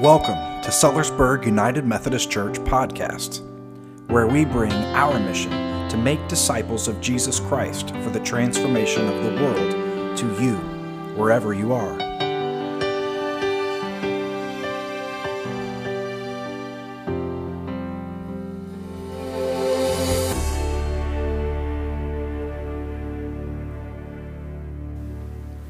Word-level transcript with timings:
Welcome 0.00 0.62
to 0.62 0.70
Sellersburg 0.70 1.44
United 1.44 1.84
Methodist 1.84 2.30
Church 2.30 2.54
podcast, 2.60 3.42
where 4.08 4.26
we 4.26 4.46
bring 4.46 4.72
our 4.72 5.20
mission 5.20 5.50
to 5.90 5.98
make 5.98 6.26
disciples 6.26 6.88
of 6.88 7.02
Jesus 7.02 7.38
Christ 7.38 7.90
for 7.96 8.08
the 8.08 8.20
transformation 8.20 9.06
of 9.06 9.22
the 9.22 9.44
world 9.44 10.16
to 10.16 10.42
you, 10.42 10.54
wherever 11.16 11.52
you 11.52 11.74
are. 11.74 11.98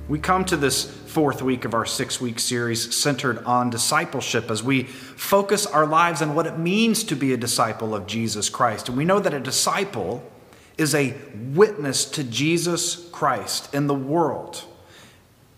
We 0.07 0.21
come 0.21 0.45
to 0.45 0.57
this 0.57 1.00
fourth 1.11 1.43
week 1.43 1.65
of 1.65 1.75
our 1.75 1.85
six 1.85 2.21
week 2.21 2.39
series 2.39 2.95
centered 2.95 3.45
on 3.45 3.69
discipleship 3.69 4.49
as 4.49 4.63
we 4.63 4.85
focus 4.85 5.67
our 5.67 5.85
lives 5.85 6.23
on 6.23 6.37
what 6.37 6.47
it 6.47 6.57
means 6.57 7.03
to 7.03 7.17
be 7.17 7.33
a 7.33 7.37
disciple 7.37 7.97
of 7.97 8.07
Jesus 8.07 8.49
Christ. 8.49 8.89
And 8.89 8.97
we 8.97 9.05
know 9.05 9.19
that 9.19 9.35
a 9.35 9.41
disciple 9.41 10.23
is 10.79 10.95
a 10.95 11.17
witness 11.53 12.05
to 12.05 12.23
Jesus 12.23 13.09
Christ 13.11 13.75
in 13.75 13.89
the 13.89 13.95
world. 13.95 14.63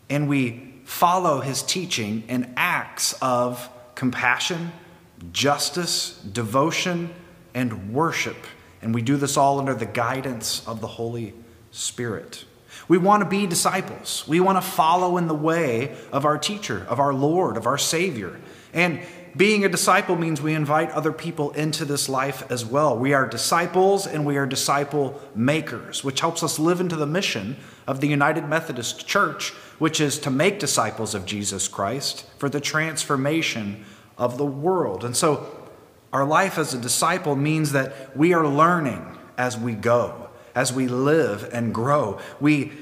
And 0.09 0.27
we 0.27 0.73
follow 0.85 1.41
his 1.41 1.63
teaching 1.63 2.25
in 2.29 2.55
acts 2.57 3.13
of 3.21 3.69
compassion, 3.95 4.73
justice, 5.35 6.19
devotion, 6.33 7.13
and 7.53 7.93
worship. 7.93 8.39
And 8.81 8.95
we 8.95 9.03
do 9.03 9.19
this 9.19 9.37
all 9.37 9.59
under 9.59 9.75
the 9.75 9.87
guidance 9.87 10.67
of 10.67 10.81
the 10.81 10.87
Holy 10.87 11.35
Spirit. 11.73 12.47
We 12.93 12.99
want 12.99 13.23
to 13.23 13.27
be 13.27 13.47
disciples. 13.47 14.23
We 14.29 14.41
want 14.41 14.63
to 14.63 14.71
follow 14.71 15.17
in 15.17 15.27
the 15.27 15.35
way 15.35 15.97
of 16.13 16.27
our 16.27 16.37
teacher, 16.37 16.85
of 16.91 17.01
our 17.01 17.15
Lord, 17.15 17.57
of 17.57 17.67
our 17.67 17.79
Savior. 17.79 18.39
And 18.75 19.01
being 19.35 19.65
a 19.65 19.71
disciple 19.71 20.15
means 20.15 20.43
we 20.43 20.53
invite 20.53 20.91
other 20.91 21.11
people 21.11 21.53
into 21.53 21.87
this 21.87 22.11
life 22.11 22.45
as 22.53 22.67
well. 22.67 22.99
We 22.99 23.15
are 23.15 23.27
disciples 23.27 24.07
and 24.07 24.27
we 24.27 24.37
are 24.37 24.45
disciple 24.45 25.19
makers, 25.35 26.05
which 26.05 26.21
helps 26.21 26.43
us 26.43 26.59
live 26.59 26.83
into 26.83 26.97
the 26.97 27.07
mission 27.07 27.57
of 27.87 28.03
the 28.03 28.09
United 28.09 28.47
Methodist 28.47 29.09
Church, 29.09 29.53
which 29.79 29.99
is 29.99 30.19
to 30.19 30.31
make 30.31 30.59
disciples 30.59 31.15
of 31.15 31.25
Jesus 31.25 31.69
Christ 31.69 32.27
for 32.37 32.51
the 32.51 32.61
transformation 32.61 33.87
of 34.19 34.37
the 34.37 34.45
world. 34.45 35.03
And 35.03 35.17
so, 35.17 35.47
our 36.13 36.27
life 36.27 36.59
as 36.59 36.75
a 36.75 36.79
disciple 36.79 37.37
means 37.37 37.73
that 37.73 38.15
we 38.15 38.35
are 38.35 38.47
learning 38.47 39.17
as 39.39 39.57
we 39.57 39.73
go 39.73 40.29
as 40.55 40.73
we 40.73 40.89
live 40.89 41.49
and 41.53 41.75
grow. 41.75 42.19
We 42.41 42.73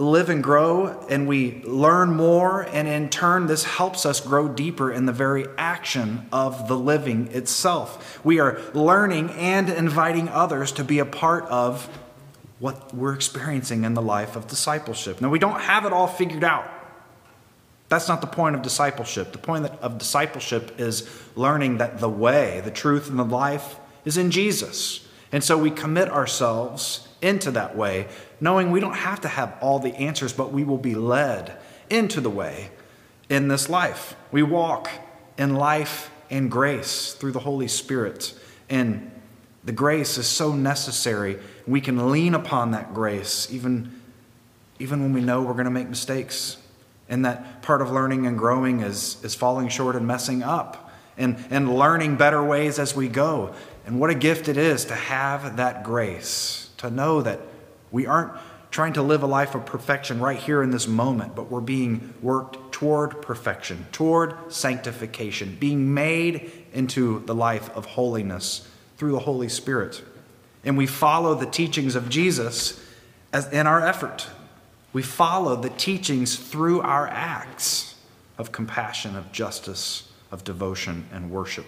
live 0.00 0.30
and 0.30 0.42
grow 0.42 1.06
and 1.08 1.28
we 1.28 1.62
learn 1.62 2.14
more, 2.14 2.62
and 2.62 2.88
in 2.88 3.08
turn, 3.08 3.46
this 3.46 3.64
helps 3.64 4.06
us 4.06 4.20
grow 4.20 4.48
deeper 4.48 4.90
in 4.90 5.06
the 5.06 5.12
very 5.12 5.46
action 5.58 6.26
of 6.32 6.68
the 6.68 6.76
living 6.76 7.28
itself. 7.28 8.18
We 8.24 8.40
are 8.40 8.60
learning 8.72 9.30
and 9.30 9.68
inviting 9.68 10.28
others 10.28 10.72
to 10.72 10.84
be 10.84 10.98
a 10.98 11.04
part 11.04 11.44
of 11.44 11.86
what 12.58 12.94
we're 12.94 13.14
experiencing 13.14 13.84
in 13.84 13.94
the 13.94 14.02
life 14.02 14.36
of 14.36 14.46
discipleship. 14.46 15.20
Now, 15.20 15.30
we 15.30 15.38
don't 15.38 15.60
have 15.60 15.84
it 15.86 15.92
all 15.92 16.06
figured 16.06 16.44
out. 16.44 16.68
That's 17.88 18.06
not 18.06 18.20
the 18.20 18.26
point 18.26 18.54
of 18.54 18.62
discipleship. 18.62 19.32
The 19.32 19.38
point 19.38 19.66
of 19.66 19.98
discipleship 19.98 20.78
is 20.78 21.08
learning 21.34 21.78
that 21.78 21.98
the 21.98 22.08
way, 22.08 22.60
the 22.64 22.70
truth, 22.70 23.08
and 23.10 23.18
the 23.18 23.24
life 23.24 23.76
is 24.04 24.16
in 24.16 24.30
Jesus. 24.30 25.06
And 25.32 25.42
so 25.42 25.58
we 25.58 25.70
commit 25.70 26.08
ourselves 26.08 27.08
into 27.22 27.50
that 27.52 27.76
way, 27.76 28.08
knowing 28.40 28.70
we 28.70 28.80
don't 28.80 28.94
have 28.94 29.20
to 29.22 29.28
have 29.28 29.56
all 29.60 29.78
the 29.78 29.94
answers, 29.94 30.32
but 30.32 30.52
we 30.52 30.64
will 30.64 30.78
be 30.78 30.94
led 30.94 31.56
into 31.88 32.20
the 32.20 32.30
way 32.30 32.70
in 33.28 33.48
this 33.48 33.68
life. 33.68 34.16
We 34.32 34.42
walk 34.42 34.90
in 35.38 35.54
life 35.54 36.10
and 36.30 36.50
grace 36.50 37.14
through 37.14 37.32
the 37.32 37.40
Holy 37.40 37.68
Spirit. 37.68 38.34
And 38.68 39.10
the 39.64 39.72
grace 39.72 40.16
is 40.16 40.26
so 40.26 40.52
necessary. 40.54 41.38
We 41.66 41.80
can 41.80 42.10
lean 42.10 42.34
upon 42.34 42.70
that 42.70 42.94
grace 42.94 43.52
even, 43.52 44.00
even 44.78 45.02
when 45.02 45.12
we 45.12 45.20
know 45.20 45.42
we're 45.42 45.52
going 45.52 45.64
to 45.64 45.70
make 45.70 45.88
mistakes. 45.88 46.56
And 47.08 47.24
that 47.24 47.62
part 47.62 47.82
of 47.82 47.90
learning 47.90 48.26
and 48.26 48.38
growing 48.38 48.80
is, 48.80 49.22
is 49.24 49.34
falling 49.34 49.68
short 49.68 49.96
and 49.96 50.06
messing 50.06 50.42
up 50.42 50.90
and, 51.18 51.44
and 51.50 51.74
learning 51.74 52.16
better 52.16 52.42
ways 52.42 52.78
as 52.78 52.94
we 52.96 53.08
go. 53.08 53.54
And 53.84 54.00
what 54.00 54.10
a 54.10 54.14
gift 54.14 54.48
it 54.48 54.56
is 54.56 54.86
to 54.86 54.94
have 54.94 55.56
that 55.56 55.84
grace, 55.84 56.69
to 56.80 56.90
know 56.90 57.22
that 57.22 57.40
we 57.90 58.06
aren't 58.06 58.32
trying 58.70 58.92
to 58.92 59.02
live 59.02 59.22
a 59.22 59.26
life 59.26 59.54
of 59.54 59.66
perfection 59.66 60.20
right 60.20 60.38
here 60.38 60.62
in 60.62 60.70
this 60.70 60.86
moment, 60.86 61.34
but 61.34 61.50
we're 61.50 61.60
being 61.60 62.14
worked 62.22 62.72
toward 62.72 63.20
perfection, 63.20 63.86
toward 63.92 64.52
sanctification, 64.52 65.56
being 65.58 65.92
made 65.92 66.50
into 66.72 67.20
the 67.26 67.34
life 67.34 67.68
of 67.76 67.84
holiness 67.84 68.66
through 68.96 69.12
the 69.12 69.18
Holy 69.18 69.48
Spirit. 69.48 70.02
And 70.64 70.76
we 70.78 70.86
follow 70.86 71.34
the 71.34 71.46
teachings 71.46 71.96
of 71.96 72.08
Jesus 72.08 72.82
as 73.32 73.50
in 73.52 73.66
our 73.66 73.84
effort. 73.84 74.28
We 74.92 75.02
follow 75.02 75.56
the 75.56 75.70
teachings 75.70 76.36
through 76.36 76.80
our 76.80 77.08
acts 77.08 77.94
of 78.38 78.52
compassion, 78.52 79.16
of 79.16 79.32
justice, 79.32 80.10
of 80.30 80.44
devotion, 80.44 81.06
and 81.12 81.30
worship. 81.30 81.66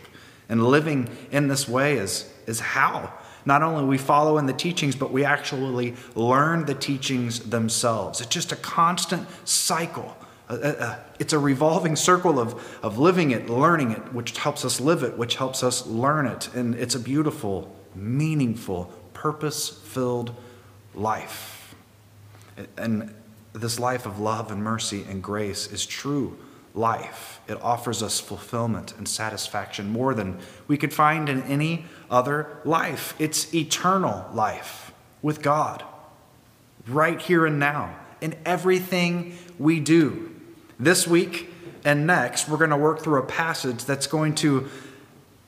And 0.48 0.66
living 0.66 1.08
in 1.30 1.48
this 1.48 1.68
way 1.68 1.96
is, 1.96 2.30
is 2.46 2.60
how 2.60 3.12
not 3.44 3.62
only 3.62 3.84
we 3.84 3.98
follow 3.98 4.38
in 4.38 4.46
the 4.46 4.52
teachings, 4.52 4.94
but 4.96 5.10
we 5.10 5.24
actually 5.24 5.94
learn 6.14 6.64
the 6.64 6.74
teachings 6.74 7.40
themselves. 7.40 8.20
It's 8.20 8.30
just 8.30 8.52
a 8.52 8.56
constant 8.56 9.26
cycle. 9.44 10.16
Uh, 10.48 10.54
uh, 10.54 10.56
uh, 10.78 10.98
it's 11.18 11.32
a 11.32 11.38
revolving 11.38 11.96
circle 11.96 12.38
of, 12.38 12.78
of 12.82 12.98
living 12.98 13.30
it, 13.30 13.48
learning 13.48 13.92
it, 13.92 14.12
which 14.12 14.36
helps 14.38 14.64
us 14.64 14.80
live 14.80 15.02
it, 15.02 15.16
which 15.16 15.36
helps 15.36 15.62
us 15.62 15.86
learn 15.86 16.26
it. 16.26 16.52
And 16.54 16.74
it's 16.74 16.94
a 16.94 17.00
beautiful, 17.00 17.74
meaningful, 17.94 18.92
purpose 19.14 19.68
filled 19.68 20.34
life. 20.94 21.74
And 22.76 23.14
this 23.52 23.78
life 23.78 24.06
of 24.06 24.18
love 24.20 24.50
and 24.50 24.62
mercy 24.62 25.04
and 25.08 25.22
grace 25.22 25.70
is 25.70 25.86
true 25.86 26.38
life. 26.74 27.40
It 27.48 27.60
offers 27.62 28.02
us 28.02 28.20
fulfillment 28.20 28.94
and 28.96 29.08
satisfaction 29.08 29.90
more 29.90 30.14
than 30.14 30.38
we 30.66 30.76
could 30.76 30.92
find 30.92 31.28
in 31.28 31.42
any 31.42 31.84
other 32.10 32.58
life. 32.64 33.14
It's 33.18 33.54
eternal 33.54 34.28
life 34.32 34.92
with 35.20 35.42
God, 35.42 35.84
right 36.86 37.20
here 37.20 37.46
and 37.46 37.58
now, 37.58 37.96
in 38.20 38.34
everything 38.44 39.36
we 39.58 39.80
do. 39.80 40.34
This 40.78 41.06
week 41.06 41.48
and 41.84 42.06
next, 42.06 42.48
we're 42.48 42.56
going 42.56 42.70
to 42.70 42.76
work 42.76 43.02
through 43.02 43.18
a 43.20 43.26
passage 43.26 43.84
that's 43.84 44.06
going 44.06 44.34
to 44.36 44.68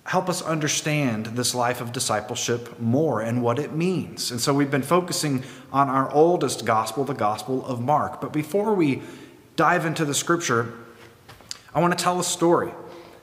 help 0.04 0.28
us 0.28 0.42
understand 0.42 1.26
this 1.26 1.54
life 1.54 1.80
of 1.80 1.90
discipleship 1.92 2.78
more 2.78 3.22
and 3.22 3.42
what 3.42 3.58
it 3.58 3.72
means. 3.72 4.30
And 4.30 4.40
so 4.40 4.52
we've 4.52 4.70
been 4.70 4.82
focusing 4.82 5.42
on 5.72 5.88
our 5.88 6.12
oldest 6.12 6.66
gospel, 6.66 7.04
the 7.04 7.14
Gospel 7.14 7.64
of 7.64 7.80
Mark. 7.80 8.20
But 8.20 8.32
before 8.32 8.74
we 8.74 9.02
dive 9.56 9.86
into 9.86 10.04
the 10.04 10.12
scripture, 10.12 10.74
I 11.74 11.80
want 11.80 11.96
to 11.96 12.02
tell 12.02 12.20
a 12.20 12.24
story 12.24 12.72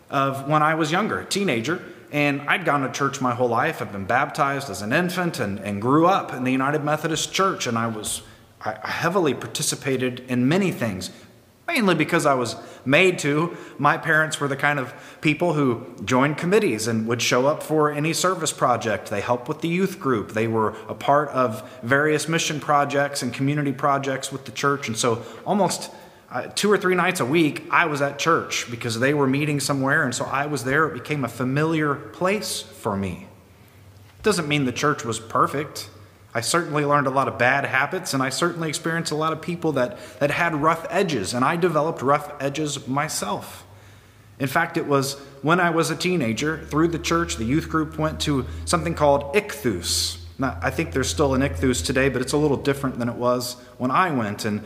of 0.10 0.48
when 0.48 0.62
I 0.62 0.76
was 0.76 0.92
younger, 0.92 1.20
a 1.20 1.26
teenager, 1.26 1.82
and 2.12 2.42
I'd 2.42 2.66
gone 2.66 2.82
to 2.82 2.92
church 2.92 3.22
my 3.22 3.34
whole 3.34 3.48
life. 3.48 3.82
I've 3.82 3.94
been 3.94 4.06
baptized 4.06 4.70
as 4.70 4.82
an 4.82 4.92
infant 4.92 5.40
and, 5.40 5.58
and 5.60 5.82
grew 5.82 6.06
up 6.06 6.34
in 6.34 6.44
the 6.44 6.52
United 6.52 6.84
Methodist 6.84 7.32
Church, 7.34 7.66
and 7.66 7.78
I 7.78 7.88
was 7.88 8.22
I 8.64 8.78
heavily 8.88 9.34
participated 9.34 10.20
in 10.28 10.48
many 10.48 10.72
things, 10.72 11.10
mainly 11.66 11.96
because 11.96 12.26
I 12.26 12.36
was 12.36 12.58
made 12.86 13.18
to. 13.20 13.58
My 13.80 13.98
parents 13.98 14.40
were 14.40 14.48
the 14.48 14.56
kind 14.58 14.78
of 14.78 14.94
people 15.22 15.54
who 15.54 15.96
joined 16.04 16.38
committees 16.38 16.88
and 16.88 17.08
would 17.08 17.22
show 17.22 17.48
up 17.48 17.64
for 17.64 17.92
any 17.92 18.14
service 18.14 18.52
project. 18.52 19.10
They 19.10 19.22
helped 19.22 19.48
with 19.48 19.62
the 19.62 19.68
youth 19.68 20.00
group. 20.00 20.34
They 20.34 20.48
were 20.48 20.76
a 20.88 20.94
part 20.94 21.30
of 21.30 21.68
various 21.82 22.28
mission 22.28 22.60
projects 22.60 23.24
and 23.24 23.34
community 23.34 23.72
projects 23.72 24.32
with 24.32 24.46
the 24.46 24.52
church. 24.52 24.88
And 24.88 24.98
so 24.98 25.24
almost 25.46 25.90
uh, 26.32 26.48
two 26.56 26.72
or 26.72 26.78
three 26.78 26.96
nights 26.96 27.20
a 27.20 27.26
week, 27.26 27.68
I 27.70 27.86
was 27.88 28.02
at 28.02 28.18
church 28.18 28.72
because 28.72 29.00
they 29.00 29.14
were 29.14 29.28
meeting 29.28 29.60
somewhere, 29.60 30.04
and 30.04 30.16
so 30.16 30.24
I 30.26 30.46
was 30.46 30.64
there. 30.64 30.88
It 30.88 30.94
became 30.94 31.26
a 31.26 31.28
familiar 31.28 31.94
place 31.94 32.62
for 32.62 32.96
me. 32.96 33.28
It 34.18 34.24
doesn't 34.24 34.48
mean 34.48 34.64
the 34.64 34.72
church 34.72 35.04
was 35.04 35.20
perfect. 35.20 35.90
I 36.34 36.40
certainly 36.40 36.86
learned 36.86 37.08
a 37.08 37.10
lot 37.10 37.28
of 37.28 37.38
bad 37.38 37.66
habits, 37.66 38.14
and 38.14 38.24
I 38.24 38.30
certainly 38.30 38.70
experienced 38.70 39.12
a 39.12 39.16
lot 39.16 39.34
of 39.34 39.42
people 39.42 39.74
that, 39.74 39.98
that 40.20 40.32
had 40.32 40.56
rough 40.56 40.88
edges, 40.90 41.34
and 41.34 41.44
I 41.44 41.58
developed 41.58 42.02
rough 42.02 42.32
edges 42.40 42.88
myself. 42.88 43.66
In 44.40 44.48
fact, 44.48 44.78
it 44.78 44.88
was 44.88 45.20
when 45.42 45.60
I 45.60 45.70
was 45.72 45.92
a 45.92 45.96
teenager, 45.96 46.66
through 46.66 46.88
the 46.88 47.00
church, 47.00 47.36
the 47.36 47.44
youth 47.44 47.68
group 47.68 47.98
went 47.98 48.22
to 48.22 48.46
something 48.64 48.96
called 48.96 49.36
Ichthus. 49.36 50.18
Now, 50.40 50.58
I 50.62 50.70
think 50.70 50.94
there's 50.94 51.10
still 51.10 51.34
an 51.34 51.42
Ichthus 51.42 51.86
today, 51.86 52.08
but 52.08 52.22
it's 52.22 52.34
a 52.34 52.38
little 52.38 52.58
different 52.58 52.98
than 53.00 53.10
it 53.10 53.16
was 53.16 53.56
when 53.78 53.92
I 53.92 54.12
went. 54.12 54.46
And 54.46 54.64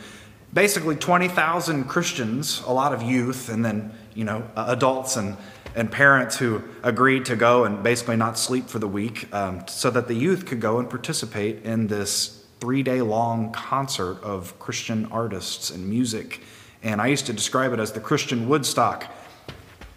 basically 0.56 0.96
20,000 0.96 1.84
Christians, 1.84 2.62
a 2.66 2.72
lot 2.72 2.94
of 2.94 3.02
youth, 3.02 3.50
and 3.50 3.62
then, 3.62 3.92
you 4.14 4.24
know, 4.24 4.42
adults 4.56 5.16
and, 5.16 5.36
and 5.74 5.92
parents 5.92 6.38
who 6.38 6.62
agreed 6.82 7.26
to 7.26 7.36
go 7.36 7.64
and 7.64 7.82
basically 7.82 8.16
not 8.16 8.38
sleep 8.38 8.66
for 8.66 8.78
the 8.78 8.88
week 8.88 9.28
um, 9.34 9.62
so 9.68 9.90
that 9.90 10.08
the 10.08 10.14
youth 10.14 10.46
could 10.46 10.58
go 10.58 10.78
and 10.78 10.88
participate 10.88 11.62
in 11.62 11.88
this 11.88 12.42
three 12.58 12.82
day 12.82 13.02
long 13.02 13.52
concert 13.52 14.18
of 14.22 14.58
Christian 14.58 15.04
artists 15.12 15.68
and 15.68 15.86
music. 15.86 16.40
And 16.82 17.02
I 17.02 17.08
used 17.08 17.26
to 17.26 17.34
describe 17.34 17.74
it 17.74 17.78
as 17.78 17.92
the 17.92 18.00
Christian 18.00 18.48
Woodstock. 18.48 19.12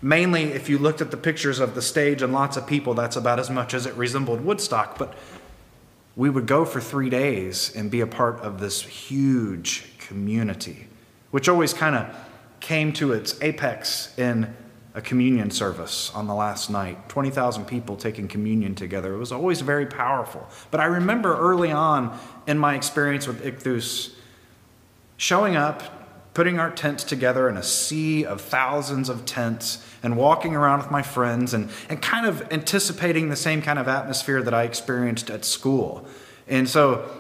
Mainly, 0.02 0.44
if 0.44 0.68
you 0.68 0.78
looked 0.78 1.00
at 1.00 1.10
the 1.10 1.18
pictures 1.18 1.60
of 1.60 1.74
the 1.74 1.82
stage 1.82 2.22
and 2.22 2.34
lots 2.34 2.58
of 2.58 2.68
people, 2.68 2.94
that's 2.94 3.16
about 3.16 3.40
as 3.40 3.50
much 3.50 3.74
as 3.74 3.86
it 3.86 3.94
resembled 3.94 4.42
Woodstock. 4.42 4.98
But 4.98 5.14
we 6.18 6.30
would 6.30 6.48
go 6.48 6.66
for 6.66 6.82
three 6.82 7.10
days 7.10 7.74
and 7.74 7.90
be 7.90 8.02
a 8.02 8.08
part 8.08 8.42
of 8.42 8.60
this 8.60 8.82
huge 8.82 9.86
community, 10.10 10.88
which 11.30 11.48
always 11.48 11.72
kind 11.72 11.96
of 11.96 12.16
came 12.60 12.92
to 12.92 13.14
its 13.14 13.40
apex 13.44 14.18
in 14.18 14.52
a 14.96 15.02
communion 15.02 15.52
service 15.52 16.12
on 16.16 16.26
the 16.26 16.34
last 16.34 16.72
night 16.72 17.08
20,000 17.10 17.66
people 17.66 17.96
taking 17.96 18.28
communion 18.28 18.74
together. 18.74 19.14
It 19.14 19.20
was 19.20 19.32
always 19.32 19.62
very 19.62 19.86
powerful. 19.86 20.50
But 20.72 20.80
I 20.80 20.86
remember 20.86 21.38
early 21.38 21.72
on 21.72 22.20
in 22.48 22.58
my 22.58 22.74
experience 22.74 23.28
with 23.28 23.44
Ichthus 23.44 24.16
showing 25.16 25.56
up, 25.56 25.84
putting 26.34 26.60
our 26.60 26.72
tents 26.72 27.04
together 27.04 27.48
in 27.48 27.56
a 27.56 27.62
sea 27.64 28.26
of 28.26 28.42
thousands 28.42 29.10
of 29.10 29.26
tents, 29.26 29.86
and 30.02 30.18
walking 30.18 30.56
around 30.56 30.80
with 30.80 30.90
my 30.90 31.04
friends 31.04 31.54
and, 31.54 31.70
and 31.88 32.02
kind 32.02 32.26
of 32.26 32.42
anticipating 32.52 33.30
the 33.30 33.36
same 33.36 33.62
kind 33.62 33.78
of 33.78 33.88
atmosphere 33.88 34.42
that 34.42 34.56
I 34.56 34.64
experienced 34.64 35.30
at 35.30 35.46
school. 35.46 36.08
And 36.48 36.68
so 36.68 37.19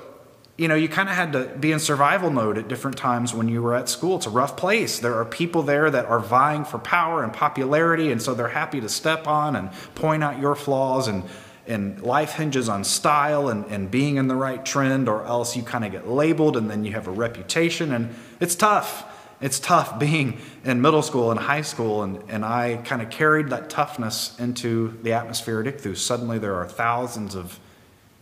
you 0.59 0.67
know, 0.67 0.75
you 0.75 0.89
kind 0.89 1.07
of 1.07 1.15
had 1.15 1.31
to 1.31 1.45
be 1.57 1.71
in 1.71 1.79
survival 1.79 2.29
mode 2.29 2.57
at 2.57 2.67
different 2.67 2.97
times 2.97 3.33
when 3.33 3.47
you 3.47 3.61
were 3.61 3.73
at 3.73 3.87
school. 3.87 4.17
It's 4.17 4.25
a 4.25 4.29
rough 4.29 4.57
place. 4.57 4.99
There 4.99 5.15
are 5.15 5.23
people 5.23 5.63
there 5.63 5.89
that 5.89 6.05
are 6.07 6.19
vying 6.19 6.65
for 6.65 6.77
power 6.77 7.23
and 7.23 7.31
popularity, 7.31 8.11
and 8.11 8.21
so 8.21 8.33
they're 8.33 8.49
happy 8.49 8.81
to 8.81 8.89
step 8.89 9.25
on 9.25 9.55
and 9.55 9.71
point 9.95 10.21
out 10.21 10.37
your 10.37 10.55
flaws. 10.55 11.07
And, 11.07 11.23
and 11.65 12.01
life 12.01 12.33
hinges 12.33 12.67
on 12.67 12.83
style 12.83 13.47
and, 13.47 13.63
and 13.67 13.89
being 13.89 14.17
in 14.17 14.27
the 14.27 14.35
right 14.35 14.65
trend, 14.65 15.07
or 15.07 15.23
else 15.23 15.55
you 15.55 15.63
kind 15.63 15.85
of 15.85 15.93
get 15.93 16.09
labeled 16.09 16.57
and 16.57 16.69
then 16.69 16.83
you 16.83 16.91
have 16.91 17.07
a 17.07 17.11
reputation. 17.11 17.93
And 17.93 18.13
it's 18.41 18.55
tough. 18.55 19.05
It's 19.39 19.61
tough 19.61 19.97
being 19.97 20.41
in 20.65 20.81
middle 20.81 21.03
school 21.03 21.31
and 21.31 21.39
high 21.39 21.61
school, 21.61 22.03
and, 22.03 22.21
and 22.27 22.43
I 22.43 22.81
kind 22.83 23.01
of 23.01 23.09
carried 23.09 23.47
that 23.51 23.69
toughness 23.69 24.37
into 24.37 24.99
the 25.03 25.13
atmosphere 25.13 25.61
at 25.61 25.73
Ichthus. 25.73 25.99
Suddenly, 25.99 26.39
there 26.39 26.55
are 26.55 26.67
thousands 26.67 27.33
of 27.33 27.61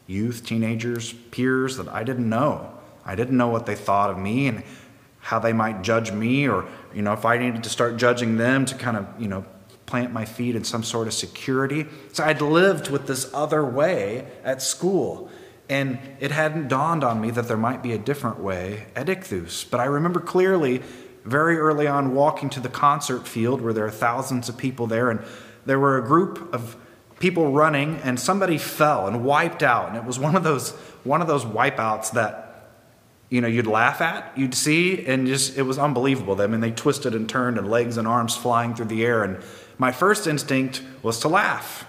youth, 0.07 0.45
teenagers, 0.45 1.13
peers 1.13 1.77
that 1.77 1.88
I 1.89 2.04
didn't 2.04 2.30
know. 2.30 2.74
I 3.06 3.15
didn't 3.15 3.38
know 3.38 3.50
what 3.50 3.65
they 3.65 3.75
thought 3.75 4.09
of 4.09 4.18
me 4.18 4.48
and 4.48 4.63
how 5.19 5.39
they 5.39 5.54
might 5.54 5.81
judge 5.81 6.12
me, 6.12 6.48
or, 6.48 6.65
you 6.94 7.01
know, 7.01 7.13
if 7.13 7.25
I 7.25 7.38
needed 7.38 7.63
to 7.63 7.69
start 7.69 7.98
judging 7.98 8.38
them 8.38 8.65
to 8.65 8.75
kind 8.75 8.98
of, 8.98 9.06
you 9.19 9.27
know, 9.27 9.45
plant 9.86 10.12
my 10.12 10.25
feet 10.25 10.56
in 10.56 10.63
some 10.63 10.83
sort 10.83 11.07
of 11.07 11.13
security. 11.13 11.86
So 12.13 12.24
I'd 12.24 12.42
lived 12.42 12.89
with 12.89 13.07
this 13.07 13.30
other 13.33 13.65
way 13.65 14.27
at 14.44 14.62
school. 14.62 15.30
And 15.69 16.00
it 16.19 16.31
hadn't 16.31 16.69
dawned 16.69 17.04
on 17.04 17.19
me 17.19 17.30
that 17.31 17.48
there 17.48 17.57
might 17.57 17.83
be 17.83 17.92
a 17.92 17.98
different 17.98 18.39
way 18.39 18.86
at 18.95 19.07
Ichthus. 19.07 19.69
But 19.69 19.81
I 19.81 19.86
remember 19.86 20.21
clearly, 20.21 20.81
very 21.25 21.57
early 21.57 21.88
on, 21.88 22.15
walking 22.15 22.50
to 22.51 22.62
the 22.62 22.69
concert 22.69 23.27
field 23.27 23.62
where 23.62 23.74
there 23.74 23.86
are 23.86 23.92
thousands 23.92 24.48
of 24.48 24.57
people 24.57 24.88
there, 24.88 25.09
and 25.09 25.21
there 25.65 25.80
were 25.80 25.98
a 25.98 26.06
group 26.06 26.54
of 26.54 26.77
people 27.19 27.52
running 27.52 27.98
and 28.04 28.19
somebody 28.19 28.58
fell 28.58 29.08
and 29.08 29.24
wiped 29.24 29.64
out. 29.64 29.90
And 29.90 29.98
it 29.98 30.06
was 30.06 30.19
one 30.19 30.36
of 30.36 30.44
those 30.44 30.72
one 31.04 31.22
of 31.22 31.28
those 31.28 31.46
wipeouts 31.46 32.12
that 32.12 32.44
you 33.30 33.42
know 33.42 33.48
you'd 33.48 33.68
laugh 33.68 34.02
at 34.02 34.38
you'd 34.38 34.54
see 34.54 35.06
and 35.06 35.28
just 35.28 35.58
it 35.58 35.64
was 35.64 35.78
unbelievable. 35.78 36.40
I 36.42 36.48
mean 36.48 36.62
they 36.62 36.72
twisted 36.72 37.16
and 37.16 37.28
turned 37.28 37.58
and 37.58 37.69
legs 37.69 37.98
and 37.98 38.08
arms 38.08 38.36
flying 38.36 38.75
through 38.75 38.88
the 38.88 39.06
air. 39.06 39.24
And 39.24 39.44
my 39.78 39.92
first 39.92 40.28
instinct 40.28 40.81
was 41.02 41.19
to 41.22 41.28
laugh. 41.28 41.86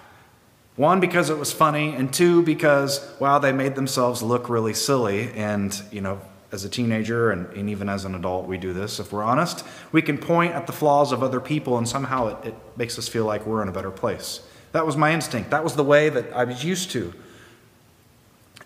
One 0.76 1.00
because 1.00 1.28
it 1.28 1.38
was 1.38 1.52
funny 1.52 1.94
and 1.94 2.12
two 2.12 2.42
because 2.42 3.06
wow 3.20 3.38
they 3.38 3.52
made 3.52 3.74
themselves 3.74 4.22
look 4.22 4.48
really 4.48 4.74
silly. 4.74 5.30
And 5.32 5.80
you 5.90 6.00
know 6.00 6.20
as 6.50 6.64
a 6.64 6.68
teenager 6.70 7.30
and, 7.30 7.46
and 7.52 7.68
even 7.68 7.90
as 7.90 8.06
an 8.06 8.14
adult 8.14 8.46
we 8.46 8.56
do 8.56 8.72
this. 8.72 8.98
If 8.98 9.12
we're 9.12 9.24
honest 9.24 9.64
we 9.92 10.00
can 10.00 10.16
point 10.16 10.54
at 10.54 10.66
the 10.66 10.72
flaws 10.72 11.12
of 11.12 11.22
other 11.22 11.40
people 11.40 11.76
and 11.76 11.86
somehow 11.86 12.28
it, 12.28 12.48
it 12.48 12.54
makes 12.78 12.98
us 12.98 13.06
feel 13.06 13.26
like 13.26 13.44
we're 13.44 13.60
in 13.60 13.68
a 13.68 13.72
better 13.72 13.90
place 13.90 14.40
that 14.72 14.86
was 14.86 14.96
my 14.96 15.12
instinct. 15.12 15.50
That 15.50 15.64
was 15.64 15.74
the 15.74 15.84
way 15.84 16.08
that 16.08 16.32
I 16.32 16.44
was 16.44 16.64
used 16.64 16.90
to. 16.92 17.12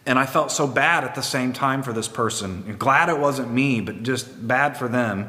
And 0.04 0.18
I 0.18 0.26
felt 0.26 0.50
so 0.50 0.66
bad 0.66 1.04
at 1.04 1.14
the 1.14 1.22
same 1.22 1.52
time 1.52 1.82
for 1.82 1.92
this 1.92 2.08
person. 2.08 2.76
Glad 2.78 3.08
it 3.08 3.18
wasn't 3.18 3.52
me, 3.52 3.80
but 3.80 4.02
just 4.02 4.46
bad 4.48 4.76
for 4.76 4.88
them. 4.88 5.28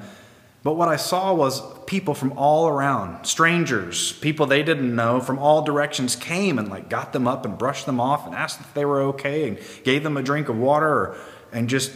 But 0.63 0.73
what 0.73 0.87
I 0.87 0.95
saw 0.95 1.33
was 1.33 1.61
people 1.85 2.15
from 2.15 2.31
all 2.37 2.67
around, 2.67 3.25
strangers, 3.25 4.13
people 4.13 4.45
they 4.45 4.63
didn't 4.63 4.95
know 4.95 5.19
from 5.19 5.37
all 5.37 5.61
directions 5.61 6.15
came 6.15 6.57
and 6.57 6.69
like 6.69 6.89
got 6.89 7.13
them 7.13 7.27
up 7.27 7.45
and 7.45 7.57
brushed 7.57 7.85
them 7.85 7.99
off 7.99 8.25
and 8.25 8.33
asked 8.33 8.61
if 8.61 8.73
they 8.73 8.85
were 8.85 9.01
okay 9.01 9.47
and 9.47 9.59
gave 9.83 10.03
them 10.03 10.15
a 10.15 10.23
drink 10.23 10.47
of 10.47 10.57
water 10.57 11.15
and 11.51 11.69
just 11.69 11.91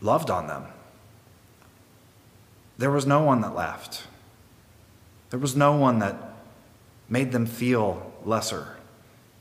loved 0.00 0.30
on 0.30 0.46
them. 0.46 0.64
There 2.78 2.90
was 2.90 3.06
no 3.06 3.22
one 3.22 3.42
that 3.42 3.54
laughed. 3.54 4.04
There 5.30 5.38
was 5.38 5.54
no 5.54 5.76
one 5.76 5.98
that 5.98 6.16
made 7.08 7.32
them 7.32 7.44
feel 7.44 8.07
lesser. 8.26 8.76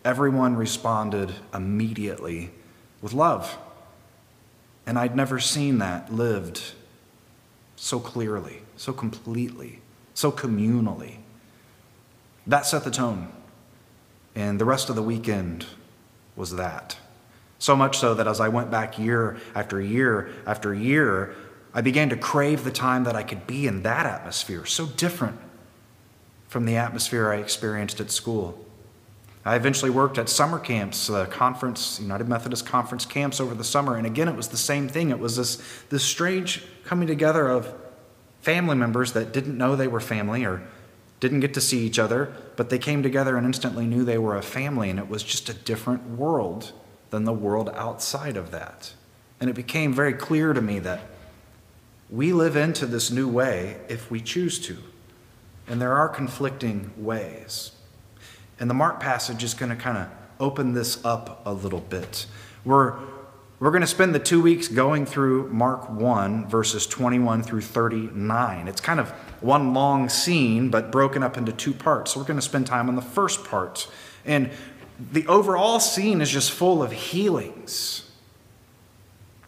Everyone 0.04 0.56
responded 0.56 1.34
immediately 1.54 2.52
with 3.02 3.14
love. 3.14 3.58
And 4.86 4.98
I'd 4.98 5.16
never 5.16 5.40
seen 5.40 5.80
that 5.80 6.14
lived 6.14 6.74
so 7.76 8.00
clearly, 8.00 8.62
so 8.76 8.94
completely, 8.94 9.82
so 10.14 10.32
communally. 10.32 11.18
That 12.46 12.66
set 12.66 12.84
the 12.84 12.92
tone. 12.92 13.32
And 14.34 14.60
the 14.60 14.66
rest 14.66 14.90
of 14.90 14.96
the 14.96 15.04
weekend 15.04 15.66
was 16.36 16.56
that. 16.56 16.98
So 17.60 17.76
much 17.76 17.98
so 17.98 18.14
that 18.14 18.28
as 18.28 18.40
I 18.40 18.50
went 18.50 18.72
back 18.72 19.00
year 19.00 19.38
after 19.56 19.82
year 19.82 20.30
after 20.46 20.74
year, 20.74 21.36
I 21.74 21.82
began 21.82 22.10
to 22.10 22.16
crave 22.16 22.64
the 22.64 22.72
time 22.72 23.04
that 23.04 23.16
I 23.16 23.24
could 23.24 23.46
be 23.46 23.68
in 23.68 23.84
that 23.84 24.06
atmosphere, 24.06 24.66
so 24.66 24.86
different 24.86 25.40
from 26.48 26.66
the 26.66 26.78
atmosphere 26.78 27.30
I 27.30 27.38
experienced 27.38 28.00
at 28.00 28.10
school. 28.10 28.64
I 29.48 29.56
eventually 29.56 29.92
worked 29.92 30.18
at 30.18 30.28
summer 30.28 30.60
camps, 30.60 31.10
uh, 31.10 31.26
conference, 31.26 32.02
United 32.02 32.28
Methodist 32.28 32.66
conference 32.66 33.06
camps 33.06 33.40
over 33.40 33.56
the 33.56 33.64
summer, 33.64 33.96
and 33.96 34.06
again, 34.06 34.28
it 34.28 34.36
was 34.36 34.50
the 34.50 34.58
same 34.58 34.90
thing. 34.90 35.10
It 35.10 35.20
was 35.20 35.38
this, 35.38 35.64
this 35.88 36.04
strange 36.04 36.66
coming 36.84 37.08
together 37.08 37.48
of 37.48 37.74
family 38.42 38.76
members 38.76 39.14
that 39.14 39.32
didn't 39.32 39.58
know 39.58 39.78
they 39.78 39.88
were 39.88 40.02
family 40.02 40.44
or 40.44 40.68
didn't 41.22 41.40
get 41.40 41.54
to 41.54 41.62
see 41.62 41.80
each 41.80 41.98
other, 41.98 42.36
but 42.58 42.70
they 42.70 42.78
came 42.78 43.02
together 43.02 43.38
and 43.38 43.46
instantly 43.46 43.88
knew 43.88 44.04
they 44.04 44.18
were 44.18 44.36
a 44.36 44.42
family, 44.42 44.90
and 44.90 45.00
it 45.00 45.08
was 45.08 45.24
just 45.24 45.48
a 45.48 45.54
different 45.54 46.06
world 46.10 46.74
than 47.12 47.24
the 47.24 47.32
world 47.32 47.70
outside 47.74 48.36
of 48.36 48.52
that. 48.52 48.92
And 49.40 49.50
it 49.50 49.56
became 49.56 49.94
very 49.94 50.14
clear 50.14 50.52
to 50.52 50.62
me 50.62 50.80
that 50.80 51.00
we 52.10 52.34
live 52.34 52.58
into 52.58 52.86
this 52.86 53.12
new 53.12 53.30
way 53.30 53.78
if 53.88 54.12
we 54.12 54.20
choose 54.20 54.60
to. 54.68 54.78
And 55.70 55.82
there 55.82 55.94
are 55.94 56.10
conflicting 56.10 56.92
ways. 56.98 57.72
And 58.60 58.70
the 58.70 58.74
Mark 58.74 59.00
passage 59.00 59.44
is 59.44 59.54
going 59.54 59.70
to 59.70 59.76
kind 59.76 59.98
of 59.98 60.08
open 60.40 60.74
this 60.74 61.04
up 61.06 61.42
a 61.46 61.54
little 61.54 61.80
bit. 61.80 62.26
We're, 62.66 62.96
we're 63.60 63.72
going 63.72 63.82
to 63.82 63.88
spend 63.88 64.14
the 64.14 64.20
two 64.20 64.42
weeks 64.42 64.68
going 64.68 65.06
through 65.06 65.50
Mark 65.50 65.90
1, 65.90 66.48
verses 66.48 66.86
21 66.88 67.44
through 67.44 67.62
39. 67.62 68.68
It's 68.68 68.82
kind 68.82 69.00
of 69.00 69.10
one 69.42 69.74
long 69.74 70.10
scene, 70.10 70.70
but 70.70 70.92
broken 70.92 71.24
up 71.24 71.38
into 71.38 71.52
two 71.52 71.74
parts. 71.74 72.14
So 72.14 72.20
we're 72.20 72.26
going 72.26 72.40
to 72.40 72.46
spend 72.46 72.68
time 72.68 72.90
on 72.90 72.96
the 72.96 73.02
first 73.02 73.44
part. 73.44 73.90
And 74.26 74.52
the 75.12 75.26
overall 75.28 75.80
scene 75.80 76.22
is 76.22 76.30
just 76.30 76.52
full 76.52 76.82
of 76.82 76.92
healings, 76.92 78.10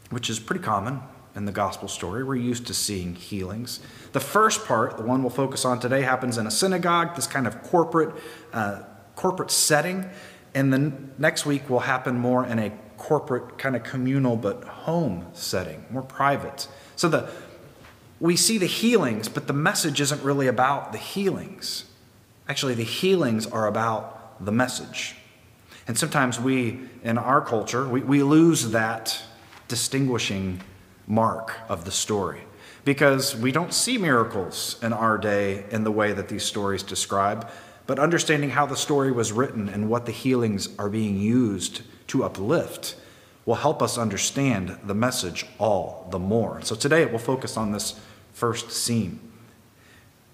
which 0.09 0.29
is 0.29 0.39
pretty 0.39 0.63
common 0.63 1.01
in 1.35 1.45
the 1.45 1.51
gospel 1.51 1.87
story. 1.87 2.23
We're 2.23 2.35
used 2.35 2.67
to 2.67 2.73
seeing 2.73 3.15
healings. 3.15 3.79
The 4.11 4.19
first 4.19 4.65
part, 4.65 4.97
the 4.97 5.03
one 5.03 5.21
we'll 5.21 5.29
focus 5.29 5.65
on 5.65 5.79
today, 5.79 6.01
happens 6.01 6.37
in 6.37 6.47
a 6.47 6.51
synagogue, 6.51 7.15
this 7.15 7.27
kind 7.27 7.47
of 7.47 7.61
corporate, 7.63 8.15
uh, 8.53 8.83
corporate 9.19 9.51
setting. 9.51 10.09
And 10.55 10.71
then 10.71 11.11
next 11.17 11.45
week 11.45 11.69
will 11.69 11.81
happen 11.81 12.17
more 12.17 12.45
in 12.45 12.57
a 12.57 12.71
corporate, 12.95 13.57
kind 13.57 13.75
of 13.75 13.83
communal, 13.83 14.37
but 14.37 14.63
home 14.63 15.27
setting, 15.33 15.85
more 15.91 16.03
private. 16.03 16.69
So 16.95 17.09
the, 17.09 17.29
we 18.21 18.37
see 18.37 18.57
the 18.57 18.65
healings, 18.65 19.27
but 19.27 19.47
the 19.47 19.53
message 19.53 19.99
isn't 19.99 20.23
really 20.23 20.47
about 20.47 20.93
the 20.93 20.97
healings. 20.97 21.83
Actually, 22.47 22.75
the 22.75 22.83
healings 22.83 23.45
are 23.45 23.67
about 23.67 24.43
the 24.45 24.53
message. 24.53 25.15
And 25.85 25.97
sometimes 25.97 26.39
we, 26.39 26.79
in 27.03 27.17
our 27.17 27.41
culture, 27.41 27.85
we, 27.89 27.99
we 27.99 28.23
lose 28.23 28.71
that 28.71 29.21
distinguishing 29.67 30.61
mark 31.07 31.57
of 31.67 31.83
the 31.83 31.91
story 31.91 32.43
because 32.85 33.35
we 33.35 33.51
don't 33.51 33.73
see 33.73 33.97
miracles 33.97 34.77
in 34.81 34.93
our 34.93 35.17
day 35.17 35.65
in 35.71 35.83
the 35.83 35.91
way 35.91 36.13
that 36.13 36.29
these 36.29 36.43
stories 36.43 36.83
describe. 36.83 37.49
But 37.89 37.97
understanding 37.97 38.51
how 38.51 38.67
the 38.67 38.75
story 38.75 39.11
was 39.11 39.31
written 39.31 39.67
and 39.67 39.89
what 39.89 40.05
the 40.05 40.11
healings 40.11 40.69
are 40.77 40.91
being 40.91 41.17
used 41.17 41.81
to 42.09 42.23
uplift 42.23 42.95
will 43.47 43.55
help 43.55 43.81
us 43.81 43.97
understand 43.97 44.77
the 44.83 44.93
message 44.93 45.43
all 45.57 46.07
the 46.11 46.19
more. 46.19 46.61
So 46.61 46.75
today 46.75 47.07
we'll 47.07 47.17
focus 47.17 47.57
on 47.57 47.71
this 47.71 47.99
first 48.31 48.69
scene. 48.69 49.19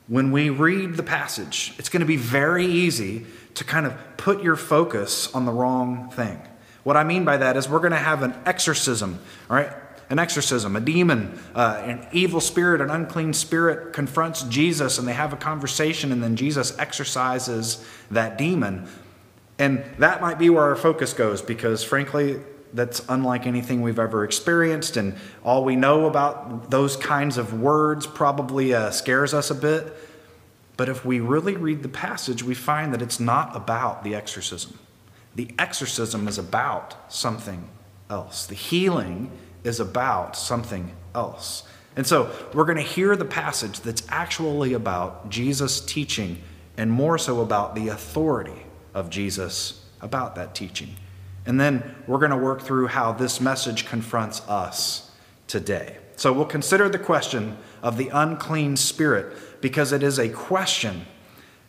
When 0.10 0.34
we 0.34 0.50
read 0.50 0.96
the 0.96 1.04
passage, 1.04 1.74
it's 1.78 1.88
going 1.88 2.02
to 2.02 2.06
be 2.06 2.18
very 2.18 2.66
easy 2.66 3.26
to 3.54 3.64
kind 3.64 3.86
of 3.86 3.96
put 4.18 4.44
your 4.44 4.58
focus 4.58 5.34
on 5.34 5.46
the 5.46 5.54
wrong 5.54 6.10
thing. 6.10 6.42
What 6.84 6.98
I 6.98 7.06
mean 7.06 7.24
by 7.24 7.38
that 7.38 7.56
is 7.56 7.70
we're 7.70 7.80
going 7.80 7.92
to 7.92 7.98
have 7.98 8.22
an 8.22 8.36
exorcism, 8.46 9.18
all 9.50 9.56
right? 9.56 9.72
An 10.10 10.20
exorcism. 10.20 10.76
A 10.76 10.80
demon, 10.80 11.40
uh, 11.56 11.82
an 11.84 12.08
evil 12.12 12.40
spirit, 12.40 12.82
an 12.82 12.90
unclean 12.90 13.34
spirit 13.34 13.94
confronts 13.94 14.44
Jesus 14.44 14.98
and 14.98 15.08
they 15.08 15.14
have 15.14 15.34
a 15.34 15.38
conversation, 15.38 16.12
and 16.12 16.22
then 16.22 16.36
Jesus 16.36 16.78
exorcises 16.78 17.84
that 18.12 18.38
demon. 18.38 18.88
And 19.58 19.84
that 20.00 20.22
might 20.22 20.38
be 20.38 20.50
where 20.50 20.64
our 20.64 20.76
focus 20.76 21.14
goes 21.14 21.42
because, 21.42 21.84
frankly, 21.84 22.40
that's 22.74 23.02
unlike 23.08 23.48
anything 23.48 23.82
we've 23.82 24.00
ever 24.00 24.24
experienced. 24.24 24.98
And 24.98 25.16
all 25.44 25.64
we 25.64 25.76
know 25.76 26.08
about 26.08 26.70
those 26.70 26.98
kinds 26.98 27.38
of 27.38 27.60
words 27.60 28.06
probably 28.06 28.74
uh, 28.74 28.92
scares 28.92 29.34
us 29.34 29.50
a 29.50 29.56
bit. 29.56 29.96
But 30.78 30.90
if 30.90 31.06
we 31.06 31.22
really 31.22 31.56
read 31.56 31.84
the 31.84 31.90
passage, 31.90 32.44
we 32.44 32.54
find 32.54 32.94
that 32.94 33.02
it's 33.02 33.20
not 33.20 33.56
about 33.56 34.04
the 34.04 34.14
exorcism. 34.14 34.78
The 35.34 35.50
exorcism 35.58 36.28
is 36.28 36.38
about 36.38 36.96
something 37.12 37.70
else. 38.10 38.46
The 38.46 38.56
healing 38.56 39.32
is 39.66 39.80
about 39.80 40.38
something 40.38 40.92
else. 41.14 41.64
And 41.96 42.06
so 42.06 42.30
we're 42.54 42.66
going 42.66 42.78
to 42.78 42.84
hear 42.84 43.16
the 43.16 43.26
passage 43.26 43.80
that's 43.82 44.04
actually 44.10 44.74
about 44.74 45.30
Jesus 45.30 45.80
teaching 45.80 46.42
and 46.78 46.92
more 46.92 47.18
so 47.18 47.42
about 47.42 47.74
the 47.74 47.88
authority 47.88 48.66
of 48.94 49.10
Jesus 49.10 49.86
about 50.02 50.36
that 50.36 50.54
teaching. 50.54 50.96
And 51.46 51.60
then 51.60 51.96
we're 52.08 52.20
going 52.20 52.32
to 52.32 52.38
work 52.38 52.62
through 52.62 52.88
how 52.88 53.14
this 53.14 53.40
message 53.40 53.86
confronts 53.86 54.42
us 54.48 55.12
today. 55.48 55.98
So 56.18 56.34
we'll 56.34 56.46
consider 56.46 56.90
the 56.90 57.00
question 57.00 57.58
of 57.82 57.98
the 57.98 58.10
unclean 58.10 58.78
spirit 58.78 59.36
because 59.62 59.92
it 59.92 60.02
is 60.04 60.18
a 60.18 60.30
question 60.30 61.06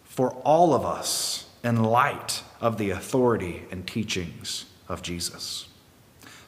for 0.04 0.30
all 0.44 0.74
of 0.74 0.84
us 0.84 1.46
in 1.62 1.82
light 1.82 2.42
of 2.60 2.78
the 2.78 2.90
authority 2.90 3.62
and 3.70 3.86
teachings 3.86 4.66
of 4.88 5.02
Jesus. 5.02 5.68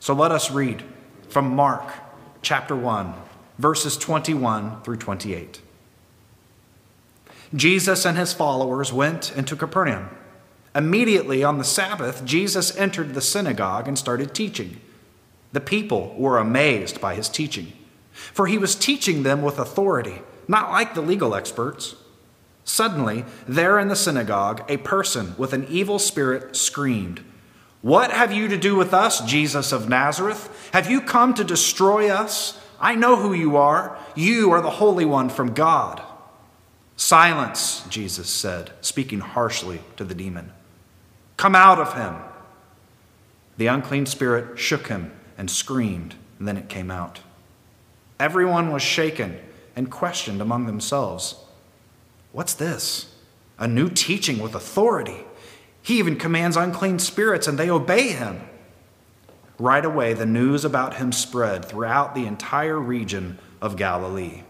So 0.01 0.15
let 0.15 0.33
us 0.33 0.51
read 0.51 0.85
from 1.29 1.55
Mark 1.55 1.93
chapter 2.43 2.75
1, 2.75 3.13
verses 3.59 3.97
21 3.97 4.83
through 4.83 4.97
28. 4.97 5.61
Jesus 7.55 8.05
and 8.05 8.17
his 8.17 8.33
followers 8.33 8.93
went 8.93 9.37
into 9.37 9.57
Capernaum. 9.57 10.09
Immediately 10.75 11.43
on 11.43 11.59
the 11.59 11.65
Sabbath, 11.65 12.25
Jesus 12.25 12.77
entered 12.77 13.15
the 13.15 13.21
synagogue 13.21 13.89
and 13.89 13.99
started 13.99 14.35
teaching. 14.35 14.81
The 15.53 15.61
people 15.61 16.15
were 16.19 16.39
amazed 16.39 17.01
by 17.01 17.15
his 17.15 17.29
teaching, 17.29 17.73
for 18.13 18.47
he 18.47 18.59
was 18.59 18.75
teaching 18.75 19.23
them 19.23 19.43
with 19.43 19.59
authority, 19.59 20.21
not 20.47 20.71
like 20.71 20.95
the 20.95 21.01
legal 21.01 21.35
experts. 21.35 21.95
Suddenly, 22.65 23.25
there 23.47 23.79
in 23.79 23.89
the 23.89 23.97
synagogue, 23.97 24.63
a 24.69 24.77
person 24.77 25.35
with 25.39 25.55
an 25.55 25.67
evil 25.69 25.99
spirit 25.99 26.55
screamed, 26.55 27.25
What 27.83 28.11
have 28.11 28.33
you 28.33 28.49
to 28.49 28.57
do 28.57 28.75
with 28.75 28.93
us, 28.93 29.21
Jesus 29.21 29.73
of 29.73 29.89
Nazareth? 29.89 30.71
Have 30.73 30.91
you 30.91 31.01
come 31.01 31.35
to 31.35 31.45
destroy 31.45 32.11
us? 32.11 32.59
I 32.81 32.95
know 32.95 33.17
who 33.17 33.33
you 33.33 33.57
are. 33.57 33.97
You 34.15 34.51
are 34.53 34.61
the 34.61 34.71
Holy 34.71 35.05
One 35.05 35.29
from 35.29 35.55
God. 35.55 36.03
Silence, 36.97 37.85
Jesus 37.89 38.29
said, 38.29 38.73
speaking 38.81 39.21
harshly 39.21 39.81
to 39.97 40.05
the 40.05 40.15
demon. 40.15 40.53
Come 41.37 41.55
out 41.55 41.79
of 41.79 41.95
him. 41.95 42.17
The 43.57 43.69
unclean 43.69 44.07
spirit 44.07 44.59
shook 44.59 44.89
him 44.89 45.13
and 45.37 45.49
screamed, 45.49 46.17
and 46.39 46.49
then 46.49 46.57
it 46.57 46.69
came 46.69 46.91
out. 46.91 47.21
Everyone 48.19 48.73
was 48.73 48.83
shaken 48.83 49.39
and 49.77 49.91
questioned 49.91 50.41
among 50.41 50.67
themselves 50.67 51.37
What's 52.33 52.55
this? 52.55 53.15
A 53.59 53.67
new 53.67 53.89
teaching 53.89 54.39
with 54.39 54.55
authority. 54.55 55.25
He 55.83 55.99
even 55.99 56.17
commands 56.17 56.57
unclean 56.57 56.99
spirits, 56.99 57.47
and 57.47 57.59
they 57.59 57.71
obey 57.71 58.09
him. 58.09 58.43
Right 59.59 59.85
away, 59.85 60.13
the 60.13 60.27
news 60.27 60.65
about 60.65 60.97
him 60.97 61.13
spread 61.13 61.65
throughout 61.65 62.15
the 62.15 62.27
entire 62.27 62.79
region 62.79 63.39
of 63.61 63.77
Galilee. 63.77 64.43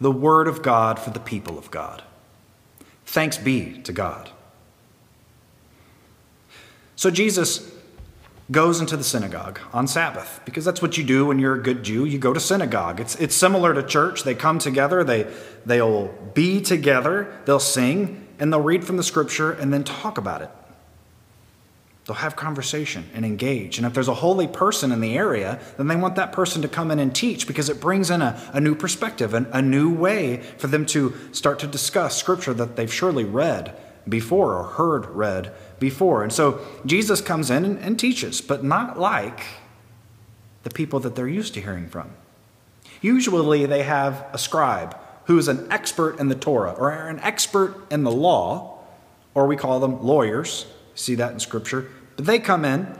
The 0.00 0.12
word 0.12 0.46
of 0.46 0.62
God 0.62 0.98
for 0.98 1.10
the 1.10 1.20
people 1.20 1.58
of 1.58 1.70
God. 1.70 2.02
Thanks 3.04 3.38
be 3.38 3.80
to 3.82 3.92
God. 3.92 4.30
So 6.96 7.10
Jesus 7.10 7.72
goes 8.50 8.80
into 8.80 8.96
the 8.96 9.04
synagogue 9.04 9.58
on 9.72 9.88
Sabbath 9.88 10.40
because 10.44 10.64
that's 10.64 10.80
what 10.80 10.96
you 10.96 11.04
do 11.04 11.26
when 11.26 11.38
you're 11.38 11.56
a 11.56 11.62
good 11.62 11.82
Jew. 11.82 12.04
You 12.04 12.18
go 12.18 12.32
to 12.32 12.40
synagogue. 12.40 13.00
It's, 13.00 13.16
it's 13.16 13.34
similar 13.34 13.74
to 13.74 13.82
church. 13.82 14.22
They 14.22 14.34
come 14.34 14.58
together, 14.58 15.02
they, 15.02 15.26
they'll 15.64 16.08
be 16.34 16.60
together, 16.60 17.32
they'll 17.44 17.58
sing, 17.58 18.25
and 18.38 18.52
they'll 18.52 18.60
read 18.60 18.84
from 18.84 18.96
the 18.96 19.02
scripture 19.02 19.52
and 19.52 19.72
then 19.72 19.84
talk 19.84 20.18
about 20.18 20.42
it. 20.42 20.50
They'll 22.06 22.16
have 22.16 22.36
conversation 22.36 23.10
and 23.14 23.24
engage. 23.24 23.78
And 23.78 23.86
if 23.86 23.92
there's 23.92 24.06
a 24.06 24.14
holy 24.14 24.46
person 24.46 24.92
in 24.92 25.00
the 25.00 25.16
area, 25.16 25.58
then 25.76 25.88
they 25.88 25.96
want 25.96 26.14
that 26.14 26.32
person 26.32 26.62
to 26.62 26.68
come 26.68 26.92
in 26.92 27.00
and 27.00 27.12
teach 27.12 27.48
because 27.48 27.68
it 27.68 27.80
brings 27.80 28.10
in 28.10 28.22
a, 28.22 28.40
a 28.52 28.60
new 28.60 28.76
perspective, 28.76 29.34
and 29.34 29.46
a 29.52 29.60
new 29.60 29.92
way 29.92 30.36
for 30.58 30.68
them 30.68 30.86
to 30.86 31.12
start 31.32 31.58
to 31.60 31.66
discuss 31.66 32.16
scripture 32.16 32.54
that 32.54 32.76
they've 32.76 32.92
surely 32.92 33.24
read 33.24 33.76
before 34.08 34.54
or 34.54 34.62
heard 34.62 35.06
read 35.06 35.52
before. 35.80 36.22
And 36.22 36.32
so 36.32 36.60
Jesus 36.86 37.20
comes 37.20 37.50
in 37.50 37.64
and, 37.64 37.78
and 37.80 37.98
teaches, 37.98 38.40
but 38.40 38.62
not 38.62 39.00
like 39.00 39.40
the 40.62 40.70
people 40.70 41.00
that 41.00 41.16
they're 41.16 41.26
used 41.26 41.54
to 41.54 41.60
hearing 41.60 41.88
from. 41.88 42.10
Usually 43.00 43.66
they 43.66 43.82
have 43.82 44.26
a 44.32 44.38
scribe 44.38 44.96
who 45.26 45.38
is 45.38 45.48
an 45.48 45.66
expert 45.70 46.18
in 46.18 46.28
the 46.28 46.34
Torah 46.34 46.72
or 46.72 46.90
an 46.90 47.20
expert 47.20 47.86
in 47.90 48.04
the 48.04 48.10
law, 48.10 48.78
or 49.34 49.46
we 49.46 49.56
call 49.56 49.80
them 49.80 50.02
lawyers. 50.02 50.66
See 50.94 51.14
that 51.16 51.32
in 51.32 51.40
Scripture. 51.40 51.90
But 52.16 52.26
they 52.26 52.38
come 52.38 52.64
in, 52.64 52.98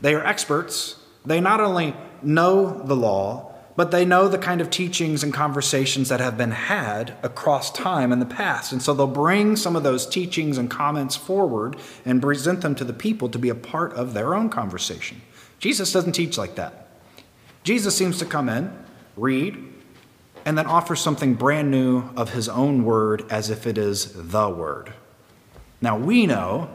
they 0.00 0.14
are 0.14 0.24
experts. 0.24 0.96
They 1.24 1.40
not 1.40 1.60
only 1.60 1.96
know 2.22 2.82
the 2.82 2.94
law, 2.94 3.52
but 3.74 3.90
they 3.90 4.04
know 4.04 4.28
the 4.28 4.38
kind 4.38 4.60
of 4.60 4.70
teachings 4.70 5.22
and 5.22 5.34
conversations 5.34 6.08
that 6.08 6.20
have 6.20 6.38
been 6.38 6.52
had 6.52 7.16
across 7.22 7.70
time 7.70 8.12
in 8.12 8.20
the 8.20 8.26
past. 8.26 8.72
And 8.72 8.80
so 8.80 8.94
they'll 8.94 9.06
bring 9.06 9.56
some 9.56 9.76
of 9.76 9.82
those 9.82 10.06
teachings 10.06 10.56
and 10.56 10.70
comments 10.70 11.14
forward 11.14 11.76
and 12.04 12.22
present 12.22 12.62
them 12.62 12.74
to 12.76 12.84
the 12.84 12.94
people 12.94 13.28
to 13.28 13.38
be 13.38 13.50
a 13.50 13.54
part 13.54 13.92
of 13.92 14.14
their 14.14 14.34
own 14.34 14.48
conversation. 14.48 15.20
Jesus 15.58 15.92
doesn't 15.92 16.12
teach 16.12 16.38
like 16.38 16.54
that. 16.54 16.88
Jesus 17.64 17.94
seems 17.94 18.18
to 18.18 18.24
come 18.24 18.48
in, 18.48 18.72
read, 19.16 19.56
and 20.46 20.56
then 20.56 20.66
offers 20.66 21.00
something 21.00 21.34
brand 21.34 21.70
new 21.70 22.04
of 22.16 22.32
his 22.32 22.48
own 22.48 22.84
word 22.84 23.24
as 23.28 23.50
if 23.50 23.66
it 23.66 23.76
is 23.76 24.12
the 24.14 24.48
word. 24.48 24.94
Now 25.82 25.98
we 25.98 26.24
know 26.24 26.70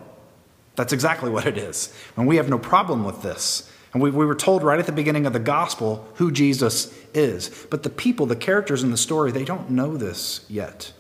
that's 0.75 0.93
exactly 0.93 1.29
what 1.29 1.47
it 1.47 1.57
is, 1.57 1.91
and 2.15 2.27
we 2.27 2.35
have 2.35 2.49
no 2.49 2.59
problem 2.59 3.03
with 3.03 3.23
this. 3.23 3.71
And 3.93 4.01
we, 4.01 4.11
we 4.11 4.25
were 4.25 4.35
told 4.35 4.63
right 4.63 4.79
at 4.79 4.85
the 4.85 4.91
beginning 4.91 5.25
of 5.25 5.33
the 5.33 5.39
gospel 5.39 6.07
who 6.15 6.31
Jesus 6.31 6.93
is. 7.13 7.49
But 7.69 7.83
the 7.83 7.89
people, 7.89 8.25
the 8.25 8.37
characters 8.37 8.83
in 8.83 8.91
the 8.91 8.97
story, 8.97 9.31
they 9.31 9.43
don't 9.43 9.69
know 9.69 9.97
this 9.97 10.45
yet. 10.47 10.93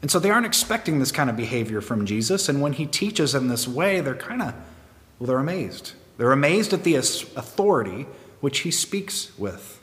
And 0.00 0.10
so 0.10 0.18
they 0.18 0.30
aren't 0.30 0.46
expecting 0.46 0.98
this 0.98 1.12
kind 1.12 1.28
of 1.28 1.36
behavior 1.36 1.82
from 1.82 2.06
Jesus. 2.06 2.48
And 2.48 2.62
when 2.62 2.72
he 2.72 2.86
teaches 2.86 3.34
in 3.34 3.48
this 3.48 3.68
way, 3.68 4.00
they're 4.00 4.14
kind 4.14 4.40
of, 4.40 4.54
well, 5.18 5.26
they're 5.26 5.38
amazed. 5.38 5.92
They're 6.16 6.32
amazed 6.32 6.72
at 6.72 6.84
the 6.84 6.94
authority 6.94 8.06
which 8.40 8.60
he 8.60 8.70
speaks 8.70 9.38
with. 9.38 9.79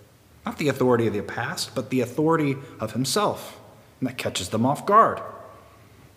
Not 0.47 0.59
the 0.59 0.69
authority 0.69 1.07
of 1.07 1.13
the 1.13 1.21
past, 1.21 1.75
but 1.75 1.89
the 1.89 1.99
authority 1.99 2.55
of 2.79 2.93
himself. 2.93 3.59
And 3.99 4.07
that 4.07 4.17
catches 4.17 4.47
them 4.47 4.65
off 4.65 4.85
guard. 4.85 5.21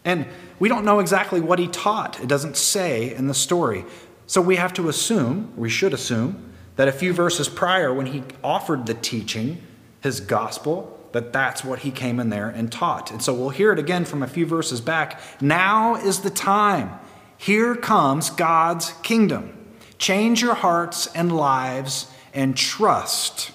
And 0.04 0.24
we 0.60 0.68
don't 0.68 0.84
know 0.84 1.00
exactly 1.00 1.40
what 1.40 1.58
he 1.58 1.66
taught. 1.66 2.20
It 2.20 2.28
doesn't 2.28 2.56
say 2.56 3.12
in 3.12 3.26
the 3.26 3.34
story. 3.34 3.84
So 4.28 4.40
we 4.40 4.54
have 4.54 4.72
to 4.74 4.88
assume, 4.88 5.52
we 5.56 5.68
should 5.68 5.92
assume, 5.92 6.52
that 6.76 6.86
a 6.86 6.92
few 6.92 7.12
verses 7.12 7.48
prior, 7.48 7.92
when 7.92 8.06
he 8.06 8.22
offered 8.44 8.86
the 8.86 8.94
teaching, 8.94 9.60
his 10.00 10.20
gospel, 10.20 10.96
that 11.10 11.32
that's 11.32 11.64
what 11.64 11.80
he 11.80 11.90
came 11.90 12.20
in 12.20 12.30
there 12.30 12.50
and 12.50 12.70
taught. 12.70 13.10
And 13.10 13.20
so 13.20 13.34
we'll 13.34 13.50
hear 13.50 13.72
it 13.72 13.80
again 13.80 14.04
from 14.04 14.22
a 14.22 14.28
few 14.28 14.46
verses 14.46 14.80
back. 14.80 15.20
Now 15.40 15.96
is 15.96 16.20
the 16.20 16.30
time. 16.30 16.92
Here 17.36 17.74
comes 17.74 18.30
God's 18.30 18.92
kingdom. 19.02 19.74
Change 19.98 20.40
your 20.40 20.54
hearts 20.54 21.08
and 21.16 21.36
lives 21.36 22.06
and 22.32 22.56
trust 22.56 23.50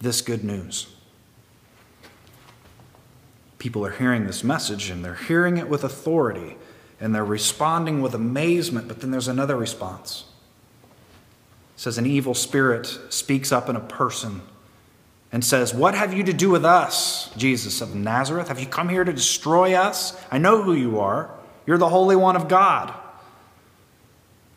this 0.00 0.20
good 0.20 0.44
news. 0.44 0.86
People 3.58 3.84
are 3.84 3.90
hearing 3.90 4.26
this 4.26 4.44
message 4.44 4.90
and 4.90 5.04
they're 5.04 5.14
hearing 5.14 5.56
it 5.56 5.68
with 5.68 5.82
authority 5.82 6.56
and 7.00 7.14
they're 7.14 7.24
responding 7.24 8.02
with 8.02 8.14
amazement, 8.14 8.88
but 8.88 9.00
then 9.00 9.10
there's 9.10 9.28
another 9.28 9.56
response. 9.56 10.24
It 11.76 11.80
says, 11.80 11.98
An 11.98 12.06
evil 12.06 12.34
spirit 12.34 12.86
speaks 13.08 13.52
up 13.52 13.68
in 13.68 13.76
a 13.76 13.80
person 13.80 14.42
and 15.30 15.44
says, 15.44 15.74
What 15.74 15.94
have 15.94 16.12
you 16.12 16.24
to 16.24 16.32
do 16.32 16.50
with 16.50 16.64
us, 16.64 17.30
Jesus 17.36 17.80
of 17.80 17.94
Nazareth? 17.94 18.48
Have 18.48 18.60
you 18.60 18.66
come 18.66 18.88
here 18.88 19.04
to 19.04 19.12
destroy 19.12 19.74
us? 19.74 20.20
I 20.30 20.38
know 20.38 20.62
who 20.62 20.74
you 20.74 21.00
are. 21.00 21.30
You're 21.66 21.78
the 21.78 21.88
Holy 21.88 22.16
One 22.16 22.36
of 22.36 22.48
God. 22.48 22.92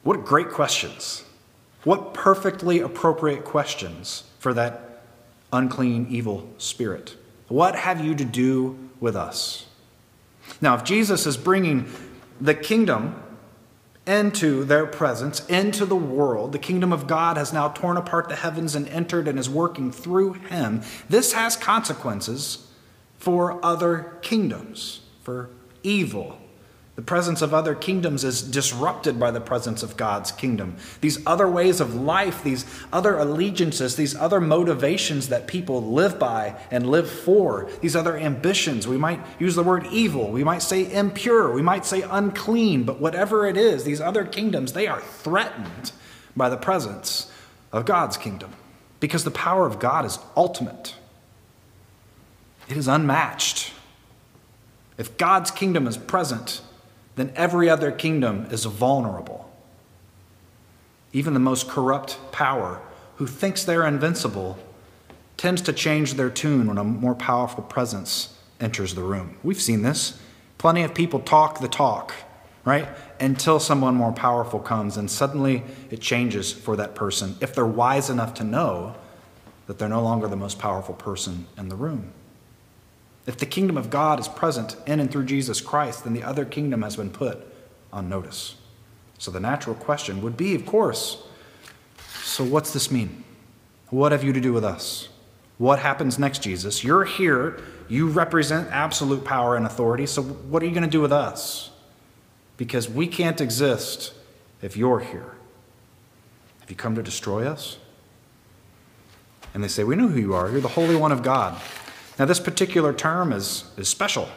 What 0.03 0.25
great 0.25 0.50
questions. 0.50 1.24
What 1.83 2.13
perfectly 2.13 2.79
appropriate 2.79 3.43
questions 3.43 4.24
for 4.39 4.53
that 4.53 4.90
unclean, 5.51 6.08
evil 6.10 6.50
spirit. 6.58 7.15
What 7.48 7.75
have 7.75 8.03
you 8.03 8.15
to 8.15 8.25
do 8.25 8.77
with 9.00 9.15
us? 9.15 9.65
Now, 10.60 10.75
if 10.75 10.84
Jesus 10.84 11.25
is 11.25 11.38
bringing 11.38 11.91
the 12.39 12.53
kingdom 12.53 13.22
into 14.08 14.63
their 14.63 14.86
presence, 14.86 15.46
into 15.48 15.86
the 15.86 15.96
world. 15.96 16.51
The 16.51 16.60
kingdom 16.60 16.91
of 16.91 17.08
God 17.08 17.38
has 17.38 17.53
now 17.53 17.70
torn 17.70 17.98
apart 17.98 18.29
the 18.29 18.36
heavens 18.36 18.75
and 18.75 18.88
entered 18.89 19.27
and 19.27 19.38
is 19.38 19.50
working 19.50 19.91
through 19.91 20.34
him. 20.34 20.81
This 21.08 21.34
has 21.34 21.55
consequences 21.55 22.67
for 23.17 23.63
other 23.63 24.17
kingdoms, 24.22 25.01
for 25.22 25.51
evil 25.84 26.40
the 27.01 27.05
presence 27.05 27.41
of 27.41 27.51
other 27.51 27.74
kingdoms 27.74 28.24
is 28.24 28.43
disrupted 28.43 29.20
by 29.20 29.31
the 29.31 29.41
presence 29.41 29.81
of 29.81 29.98
God's 29.98 30.31
kingdom. 30.31 30.75
These 31.01 31.25
other 31.25 31.48
ways 31.48 31.81
of 31.81 31.96
life, 31.96 32.43
these 32.43 32.63
other 32.93 33.17
allegiances, 33.17 33.96
these 33.96 34.15
other 34.15 34.39
motivations 34.39 35.29
that 35.29 35.48
people 35.48 35.81
live 35.81 36.20
by 36.20 36.55
and 36.70 36.91
live 36.91 37.10
for, 37.10 37.72
these 37.81 37.96
other 37.96 38.15
ambitions, 38.15 38.88
we 38.88 38.98
might 38.98 39.20
use 39.39 39.55
the 39.55 39.63
word 39.63 39.88
evil, 39.88 40.29
we 40.29 40.43
might 40.43 40.62
say 40.62 40.93
impure, 40.93 41.51
we 41.51 41.63
might 41.63 41.88
say 41.88 42.03
unclean, 42.03 42.84
but 42.84 43.01
whatever 43.01 43.48
it 43.48 43.58
is, 43.58 43.84
these 43.84 44.00
other 44.00 44.24
kingdoms, 44.24 44.74
they 44.74 44.86
are 44.86 45.01
threatened 45.01 45.93
by 46.38 46.50
the 46.50 46.58
presence 46.58 47.31
of 47.72 47.86
God's 47.86 48.15
kingdom. 48.15 48.51
Because 49.00 49.24
the 49.24 49.31
power 49.31 49.65
of 49.65 49.79
God 49.79 50.05
is 50.05 50.20
ultimate, 50.38 50.93
it 52.70 52.77
is 52.77 52.88
unmatched. 52.88 53.74
If 55.00 55.17
God's 55.17 55.50
kingdom 55.50 55.88
is 55.88 55.98
present, 55.98 56.62
then 57.15 57.32
every 57.36 57.70
other 57.70 57.91
kingdom 57.91 58.48
is 58.51 58.65
vulnerable. 58.65 59.51
Even 61.13 61.34
the 61.34 61.39
most 61.39 61.68
corrupt 61.68 62.18
power, 62.32 62.82
who 63.18 63.27
thinks 63.27 63.63
they're 63.63 63.86
invincible, 63.86 64.58
tends 65.38 65.62
to 65.63 65.74
change 65.74 66.13
their 66.13 66.30
tune 66.30 66.68
when 66.68 66.77
a 66.77 66.84
more 66.84 67.15
powerful 67.15 67.63
presence 67.63 68.38
enters 68.60 68.96
the 68.96 69.03
room. 69.03 69.38
We've 69.44 69.62
seen 69.62 69.82
this. 69.82 70.20
Plenty 70.58 70.84
of 70.84 70.94
people 70.94 71.20
talk 71.20 71.60
the 71.60 71.68
talk, 71.68 72.13
right? 72.63 72.88
Until 73.20 73.60
someone 73.60 73.96
more 73.96 74.13
powerful 74.13 74.60
comes, 74.60 74.98
and 74.98 75.10
suddenly 75.10 75.63
it 75.89 76.00
changes 76.00 76.51
for 76.51 76.75
that 76.75 76.96
person 76.96 77.36
if 77.41 77.56
they're 77.56 77.65
wise 77.65 78.10
enough 78.10 78.36
to 78.36 78.44
know 78.44 78.96
that 79.68 79.80
they're 79.80 79.89
no 79.89 80.03
longer 80.03 80.27
the 80.27 80.36
most 80.36 80.60
powerful 80.60 80.94
person 80.94 81.48
in 81.58 81.70
the 81.70 81.75
room. 81.75 82.13
If 83.25 83.37
the 83.37 83.45
kingdom 83.45 83.77
of 83.77 83.89
God 83.89 84.19
is 84.19 84.27
present 84.27 84.75
in 84.87 84.99
and 84.99 85.11
through 85.11 85.25
Jesus 85.25 85.61
Christ, 85.61 86.03
then 86.03 86.13
the 86.13 86.23
other 86.23 86.45
kingdom 86.45 86.81
has 86.81 86.95
been 86.95 87.11
put 87.11 87.45
on 87.93 88.09
notice. 88.09 88.55
So 89.17 89.29
the 89.29 89.39
natural 89.39 89.75
question 89.75 90.21
would 90.21 90.35
be, 90.35 90.55
of 90.55 90.65
course, 90.65 91.23
so 92.23 92.43
what's 92.43 92.73
this 92.73 92.89
mean? 92.89 93.23
What 93.89 94.11
have 94.11 94.23
you 94.23 94.33
to 94.33 94.41
do 94.41 94.53
with 94.53 94.63
us? 94.63 95.09
What 95.57 95.79
happens 95.79 96.17
next, 96.17 96.41
Jesus? 96.41 96.83
You're 96.83 97.03
here. 97.03 97.59
You 97.87 98.07
represent 98.07 98.69
absolute 98.71 99.23
power 99.23 99.55
and 99.55 99.65
authority. 99.65 100.07
So 100.07 100.23
what 100.23 100.63
are 100.63 100.65
you 100.65 100.71
going 100.71 100.83
to 100.83 100.89
do 100.89 101.01
with 101.01 101.11
us? 101.11 101.69
Because 102.57 102.89
we 102.89 103.05
can't 103.05 103.39
exist 103.39 104.13
if 104.61 104.75
you're 104.75 105.01
here. 105.01 105.35
Have 106.61 106.69
you 106.69 106.75
come 106.75 106.95
to 106.95 107.03
destroy 107.03 107.45
us? 107.45 107.77
And 109.53 109.63
they 109.63 109.67
say, 109.67 109.83
We 109.83 109.95
know 109.95 110.07
who 110.07 110.19
you 110.19 110.33
are. 110.33 110.49
You're 110.49 110.61
the 110.61 110.69
Holy 110.69 110.95
One 110.95 111.11
of 111.11 111.21
God. 111.21 111.61
Now, 112.20 112.25
this 112.25 112.39
particular 112.39 112.94
term 112.94 113.32
is, 113.32 113.63
is 113.77 113.88
special. 113.88 114.30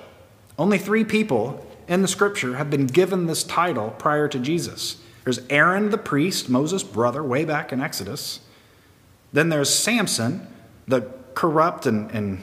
Only 0.58 0.78
three 0.78 1.04
people 1.04 1.66
in 1.88 2.02
the 2.02 2.08
scripture 2.08 2.56
have 2.56 2.70
been 2.70 2.86
given 2.86 3.26
this 3.26 3.44
title 3.44 3.90
prior 3.98 4.28
to 4.28 4.38
Jesus. 4.38 4.96
There's 5.24 5.40
Aaron 5.50 5.90
the 5.90 5.98
priest, 5.98 6.48
Moses' 6.48 6.82
brother, 6.82 7.22
way 7.22 7.44
back 7.44 7.72
in 7.72 7.80
Exodus. 7.80 8.40
Then 9.32 9.48
there's 9.48 9.74
Samson, 9.74 10.46
the 10.86 11.10
corrupt 11.34 11.86
and, 11.86 12.10
and 12.10 12.40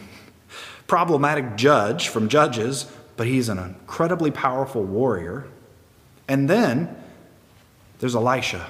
problematic 0.87 1.55
judge 1.55 2.09
from 2.09 2.27
Judges, 2.27 2.91
but 3.15 3.27
he's 3.27 3.49
an 3.49 3.59
incredibly 3.59 4.31
powerful 4.31 4.83
warrior. 4.83 5.45
And 6.27 6.49
then 6.49 6.95
there's 7.99 8.15
Elisha. 8.15 8.69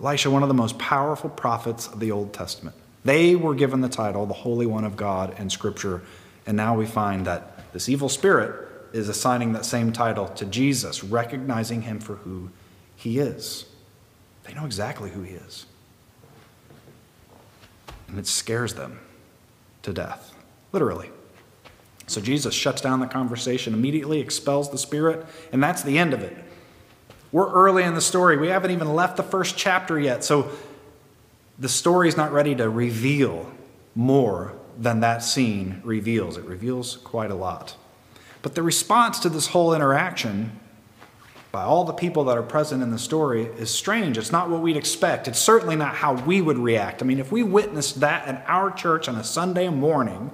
Elisha, 0.00 0.30
one 0.30 0.42
of 0.42 0.48
the 0.48 0.54
most 0.54 0.78
powerful 0.78 1.30
prophets 1.30 1.86
of 1.86 2.00
the 2.00 2.10
Old 2.10 2.32
Testament. 2.32 2.74
They 3.08 3.36
were 3.36 3.54
given 3.54 3.80
the 3.80 3.88
title, 3.88 4.26
the 4.26 4.34
Holy 4.34 4.66
One 4.66 4.84
of 4.84 4.94
God, 4.94 5.34
in 5.40 5.48
Scripture. 5.48 6.02
And 6.46 6.58
now 6.58 6.76
we 6.76 6.84
find 6.84 7.26
that 7.26 7.72
this 7.72 7.88
evil 7.88 8.10
spirit 8.10 8.68
is 8.92 9.08
assigning 9.08 9.54
that 9.54 9.64
same 9.64 9.94
title 9.94 10.28
to 10.28 10.44
Jesus, 10.44 11.02
recognizing 11.02 11.80
him 11.80 12.00
for 12.00 12.16
who 12.16 12.50
he 12.96 13.18
is. 13.18 13.64
They 14.44 14.52
know 14.52 14.66
exactly 14.66 15.08
who 15.08 15.22
he 15.22 15.36
is. 15.36 15.64
And 18.08 18.18
it 18.18 18.26
scares 18.26 18.74
them 18.74 19.00
to 19.84 19.94
death, 19.94 20.34
literally. 20.72 21.08
So 22.08 22.20
Jesus 22.20 22.54
shuts 22.54 22.82
down 22.82 23.00
the 23.00 23.06
conversation, 23.06 23.72
immediately 23.72 24.20
expels 24.20 24.68
the 24.70 24.76
spirit, 24.76 25.24
and 25.50 25.62
that's 25.62 25.82
the 25.82 25.96
end 25.96 26.12
of 26.12 26.20
it. 26.20 26.36
We're 27.32 27.50
early 27.50 27.84
in 27.84 27.94
the 27.94 28.02
story. 28.02 28.36
We 28.36 28.48
haven't 28.48 28.72
even 28.72 28.94
left 28.94 29.16
the 29.16 29.22
first 29.22 29.56
chapter 29.56 29.98
yet. 29.98 30.24
So 30.24 30.50
the 31.58 31.68
story 31.68 32.08
is 32.08 32.16
not 32.16 32.32
ready 32.32 32.54
to 32.54 32.68
reveal 32.68 33.50
more 33.94 34.54
than 34.78 35.00
that 35.00 35.22
scene 35.22 35.80
reveals. 35.84 36.36
It 36.36 36.44
reveals 36.44 36.96
quite 36.98 37.30
a 37.30 37.34
lot. 37.34 37.76
But 38.42 38.54
the 38.54 38.62
response 38.62 39.18
to 39.20 39.28
this 39.28 39.48
whole 39.48 39.74
interaction 39.74 40.52
by 41.50 41.64
all 41.64 41.84
the 41.84 41.92
people 41.92 42.24
that 42.24 42.36
are 42.36 42.42
present 42.42 42.82
in 42.82 42.90
the 42.90 42.98
story 42.98 43.44
is 43.44 43.70
strange. 43.70 44.18
It's 44.18 44.30
not 44.30 44.50
what 44.50 44.60
we'd 44.60 44.76
expect. 44.76 45.26
It's 45.26 45.38
certainly 45.38 45.76
not 45.76 45.96
how 45.96 46.14
we 46.14 46.40
would 46.40 46.58
react. 46.58 47.02
I 47.02 47.06
mean, 47.06 47.18
if 47.18 47.32
we 47.32 47.42
witnessed 47.42 48.00
that 48.00 48.28
in 48.28 48.36
our 48.46 48.70
church 48.70 49.08
on 49.08 49.16
a 49.16 49.24
Sunday 49.24 49.68
morning, 49.68 50.30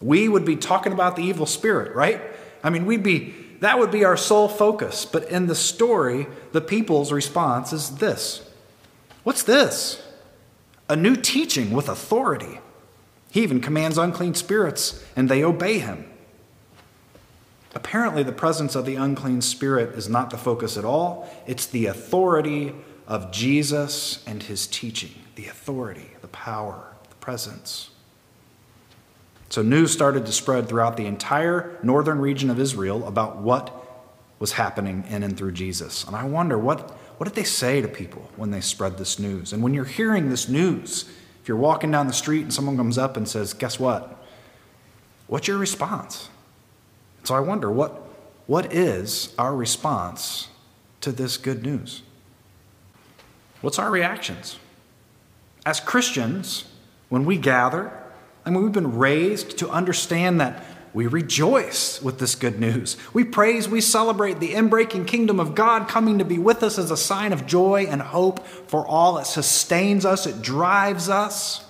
we 0.00 0.28
would 0.28 0.44
be 0.44 0.56
talking 0.56 0.92
about 0.92 1.16
the 1.16 1.22
evil 1.22 1.46
spirit, 1.46 1.94
right? 1.94 2.22
I 2.62 2.70
mean, 2.70 2.86
we'd 2.86 3.02
be 3.02 3.34
that 3.60 3.78
would 3.78 3.90
be 3.90 4.04
our 4.04 4.16
sole 4.16 4.48
focus. 4.48 5.04
But 5.04 5.28
in 5.28 5.46
the 5.46 5.54
story, 5.54 6.26
the 6.52 6.62
people's 6.62 7.12
response 7.12 7.74
is 7.74 7.96
this. 7.96 8.48
What's 9.22 9.42
this? 9.42 10.02
A 10.90 10.96
new 10.96 11.14
teaching 11.14 11.70
with 11.70 11.88
authority. 11.88 12.58
He 13.30 13.44
even 13.44 13.60
commands 13.60 13.96
unclean 13.96 14.34
spirits, 14.34 15.02
and 15.14 15.28
they 15.28 15.44
obey 15.44 15.78
him. 15.78 16.04
Apparently, 17.76 18.24
the 18.24 18.32
presence 18.32 18.74
of 18.74 18.84
the 18.84 18.96
unclean 18.96 19.40
spirit 19.40 19.94
is 19.94 20.08
not 20.08 20.30
the 20.30 20.36
focus 20.36 20.76
at 20.76 20.84
all. 20.84 21.30
It's 21.46 21.64
the 21.64 21.86
authority 21.86 22.74
of 23.06 23.30
Jesus 23.30 24.24
and 24.26 24.42
his 24.42 24.66
teaching 24.66 25.12
the 25.36 25.46
authority, 25.46 26.10
the 26.20 26.28
power, 26.28 26.92
the 27.08 27.14
presence. 27.16 27.90
So, 29.48 29.62
news 29.62 29.92
started 29.92 30.26
to 30.26 30.32
spread 30.32 30.68
throughout 30.68 30.96
the 30.96 31.06
entire 31.06 31.78
northern 31.84 32.20
region 32.20 32.50
of 32.50 32.58
Israel 32.58 33.06
about 33.06 33.36
what 33.38 33.72
was 34.40 34.52
happening 34.52 35.04
in 35.08 35.22
and 35.22 35.36
through 35.36 35.52
Jesus. 35.52 36.04
And 36.04 36.16
I 36.16 36.24
wonder 36.24 36.58
what 36.58 36.96
what 37.20 37.26
did 37.26 37.34
they 37.34 37.44
say 37.44 37.82
to 37.82 37.86
people 37.86 38.30
when 38.36 38.50
they 38.50 38.62
spread 38.62 38.96
this 38.96 39.18
news? 39.18 39.52
And 39.52 39.62
when 39.62 39.74
you're 39.74 39.84
hearing 39.84 40.30
this 40.30 40.48
news, 40.48 41.04
if 41.42 41.48
you're 41.48 41.56
walking 41.58 41.90
down 41.90 42.06
the 42.06 42.14
street 42.14 42.44
and 42.44 42.50
someone 42.50 42.78
comes 42.78 42.96
up 42.96 43.14
and 43.14 43.28
says, 43.28 43.52
Guess 43.52 43.78
what? 43.78 44.24
What's 45.26 45.46
your 45.46 45.58
response? 45.58 46.30
So 47.24 47.34
I 47.34 47.40
wonder, 47.40 47.70
what, 47.70 48.08
what 48.46 48.72
is 48.72 49.34
our 49.38 49.54
response 49.54 50.48
to 51.02 51.12
this 51.12 51.36
good 51.36 51.62
news? 51.62 52.00
What's 53.60 53.78
our 53.78 53.90
reactions? 53.90 54.58
As 55.66 55.78
Christians, 55.78 56.72
when 57.10 57.26
we 57.26 57.36
gather, 57.36 57.92
I 58.46 58.50
mean, 58.50 58.62
we've 58.62 58.72
been 58.72 58.96
raised 58.96 59.58
to 59.58 59.68
understand 59.68 60.40
that 60.40 60.64
we 60.92 61.06
rejoice 61.06 62.02
with 62.02 62.18
this 62.18 62.34
good 62.34 62.58
news. 62.58 62.96
We 63.12 63.24
praise, 63.24 63.68
we 63.68 63.80
celebrate 63.80 64.40
the 64.40 64.54
inbreaking 64.54 65.06
kingdom 65.06 65.38
of 65.38 65.54
God 65.54 65.88
coming 65.88 66.18
to 66.18 66.24
be 66.24 66.38
with 66.38 66.62
us 66.62 66.78
as 66.78 66.90
a 66.90 66.96
sign 66.96 67.32
of 67.32 67.46
joy 67.46 67.86
and 67.88 68.02
hope 68.02 68.44
for 68.46 68.86
all. 68.86 69.18
It 69.18 69.26
sustains 69.26 70.04
us, 70.04 70.26
it 70.26 70.42
drives 70.42 71.08
us. 71.08 71.64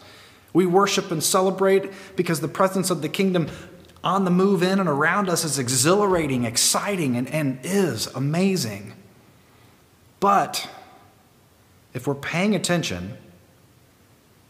We 0.52 0.66
worship 0.66 1.10
and 1.10 1.22
celebrate 1.22 1.92
because 2.16 2.40
the 2.40 2.48
presence 2.48 2.90
of 2.90 3.02
the 3.02 3.08
kingdom 3.08 3.48
on 4.02 4.24
the 4.24 4.30
move 4.30 4.62
in 4.62 4.80
and 4.80 4.88
around 4.88 5.28
us 5.28 5.44
is 5.44 5.58
exhilarating, 5.58 6.44
exciting, 6.44 7.16
and, 7.16 7.28
and 7.28 7.58
is 7.62 8.06
amazing. 8.08 8.94
But 10.18 10.68
if 11.92 12.06
we're 12.06 12.14
paying 12.14 12.54
attention, 12.54 13.16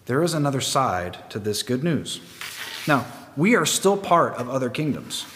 there 0.07 0.23
is 0.23 0.35
another 0.35 0.61
side 0.61 1.19
to 1.31 1.39
this 1.39 1.63
good 1.63 1.83
news. 1.83 2.21
Now, 2.87 3.07
we 3.37 3.55
are 3.55 3.67
still 3.67 3.97
part 3.97 4.35
of 4.35 4.49
other 4.49 4.71
kingdoms. 4.71 5.27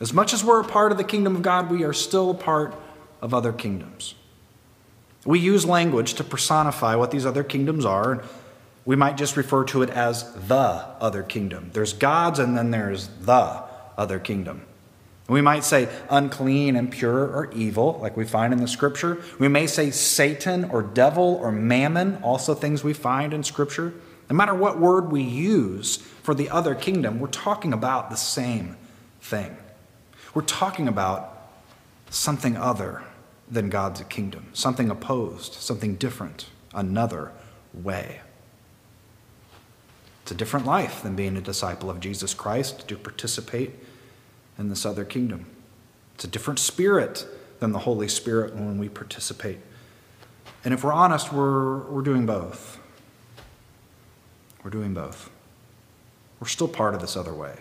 As 0.00 0.12
much 0.12 0.32
as 0.32 0.42
we're 0.42 0.60
a 0.60 0.64
part 0.64 0.92
of 0.92 0.98
the 0.98 1.04
kingdom 1.04 1.36
of 1.36 1.42
God, 1.42 1.70
we 1.70 1.84
are 1.84 1.92
still 1.92 2.30
a 2.30 2.34
part 2.34 2.74
of 3.22 3.32
other 3.32 3.52
kingdoms. 3.52 4.14
We 5.24 5.38
use 5.38 5.64
language 5.64 6.14
to 6.14 6.24
personify 6.24 6.96
what 6.96 7.10
these 7.10 7.24
other 7.24 7.44
kingdoms 7.44 7.84
are. 7.84 8.22
We 8.84 8.96
might 8.96 9.16
just 9.16 9.36
refer 9.36 9.64
to 9.66 9.82
it 9.82 9.90
as 9.90 10.30
the 10.34 10.56
other 11.00 11.22
kingdom. 11.22 11.70
There's 11.72 11.94
God's 11.94 12.38
and 12.38 12.56
then 12.56 12.70
there's 12.70 13.08
the 13.20 13.62
other 13.96 14.18
kingdom. 14.18 14.62
We 15.26 15.40
might 15.40 15.64
say 15.64 15.88
unclean, 16.10 16.76
impure, 16.76 17.24
or 17.24 17.50
evil, 17.54 17.98
like 18.02 18.14
we 18.14 18.26
find 18.26 18.52
in 18.52 18.60
the 18.60 18.68
scripture. 18.68 19.22
We 19.38 19.48
may 19.48 19.66
say 19.66 19.90
Satan 19.90 20.64
or 20.64 20.82
devil 20.82 21.38
or 21.40 21.50
mammon, 21.50 22.18
also 22.22 22.52
things 22.52 22.84
we 22.84 22.92
find 22.92 23.32
in 23.32 23.42
scripture. 23.42 23.94
No 24.30 24.36
matter 24.36 24.54
what 24.54 24.78
word 24.78 25.10
we 25.10 25.22
use 25.22 25.96
for 25.96 26.34
the 26.34 26.48
other 26.50 26.74
kingdom, 26.74 27.20
we're 27.20 27.28
talking 27.28 27.72
about 27.72 28.10
the 28.10 28.16
same 28.16 28.76
thing. 29.20 29.56
We're 30.32 30.42
talking 30.42 30.88
about 30.88 31.50
something 32.10 32.56
other 32.56 33.02
than 33.50 33.68
God's 33.68 34.02
kingdom, 34.04 34.46
something 34.52 34.90
opposed, 34.90 35.54
something 35.54 35.96
different, 35.96 36.46
another 36.72 37.32
way. 37.72 38.20
It's 40.22 40.32
a 40.32 40.34
different 40.34 40.64
life 40.64 41.02
than 41.02 41.16
being 41.16 41.36
a 41.36 41.42
disciple 41.42 41.90
of 41.90 42.00
Jesus 42.00 42.32
Christ 42.32 42.88
to 42.88 42.96
participate 42.96 43.72
in 44.58 44.70
this 44.70 44.86
other 44.86 45.04
kingdom. 45.04 45.46
It's 46.14 46.24
a 46.24 46.28
different 46.28 46.58
spirit 46.58 47.26
than 47.60 47.72
the 47.72 47.80
Holy 47.80 48.08
Spirit 48.08 48.54
when 48.54 48.78
we 48.78 48.88
participate. 48.88 49.58
And 50.64 50.72
if 50.72 50.82
we're 50.82 50.92
honest, 50.92 51.32
we're, 51.32 51.80
we're 51.90 52.02
doing 52.02 52.24
both. 52.24 52.80
We're 54.64 54.70
doing 54.70 54.94
both. 54.94 55.30
We're 56.40 56.48
still 56.48 56.68
part 56.68 56.94
of 56.94 57.00
this 57.00 57.16
other 57.16 57.34
way. 57.34 57.54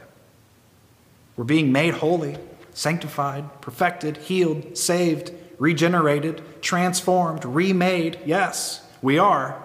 We're 1.36 1.44
being 1.44 1.72
made 1.72 1.96
holy, 1.96 2.38
sanctified, 2.74 3.62
perfected, 3.62 4.18
healed, 4.18 4.78
saved, 4.78 5.32
regenerated, 5.60 6.42
transformed, 6.62 7.44
remade. 7.44 8.20
Yes, 8.26 8.86
we 9.02 9.20
are 9.20 9.62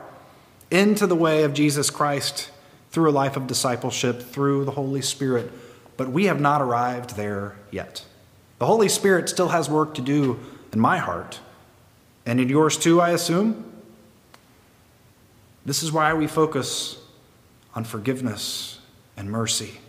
into 0.70 1.06
the 1.06 1.14
way 1.14 1.44
of 1.44 1.54
Jesus 1.54 1.90
Christ 1.90 2.50
through 2.90 3.08
a 3.08 3.12
life 3.12 3.36
of 3.36 3.46
discipleship, 3.46 4.22
through 4.22 4.64
the 4.64 4.72
Holy 4.72 5.02
Spirit, 5.02 5.50
but 5.96 6.08
we 6.08 6.24
have 6.24 6.40
not 6.40 6.60
arrived 6.60 7.16
there 7.16 7.56
yet. 7.70 8.04
The 8.58 8.66
Holy 8.66 8.88
Spirit 8.88 9.28
still 9.28 9.48
has 9.48 9.70
work 9.70 9.94
to 9.94 10.02
do 10.02 10.40
in 10.72 10.80
my 10.80 10.98
heart, 10.98 11.40
and 12.26 12.40
in 12.40 12.48
yours 12.48 12.76
too, 12.76 13.00
I 13.00 13.10
assume. 13.10 13.64
This 15.64 15.82
is 15.82 15.92
why 15.92 16.14
we 16.14 16.26
focus 16.26 16.98
on 17.74 17.84
forgiveness 17.84 18.78
and 19.16 19.30
mercy, 19.30 19.80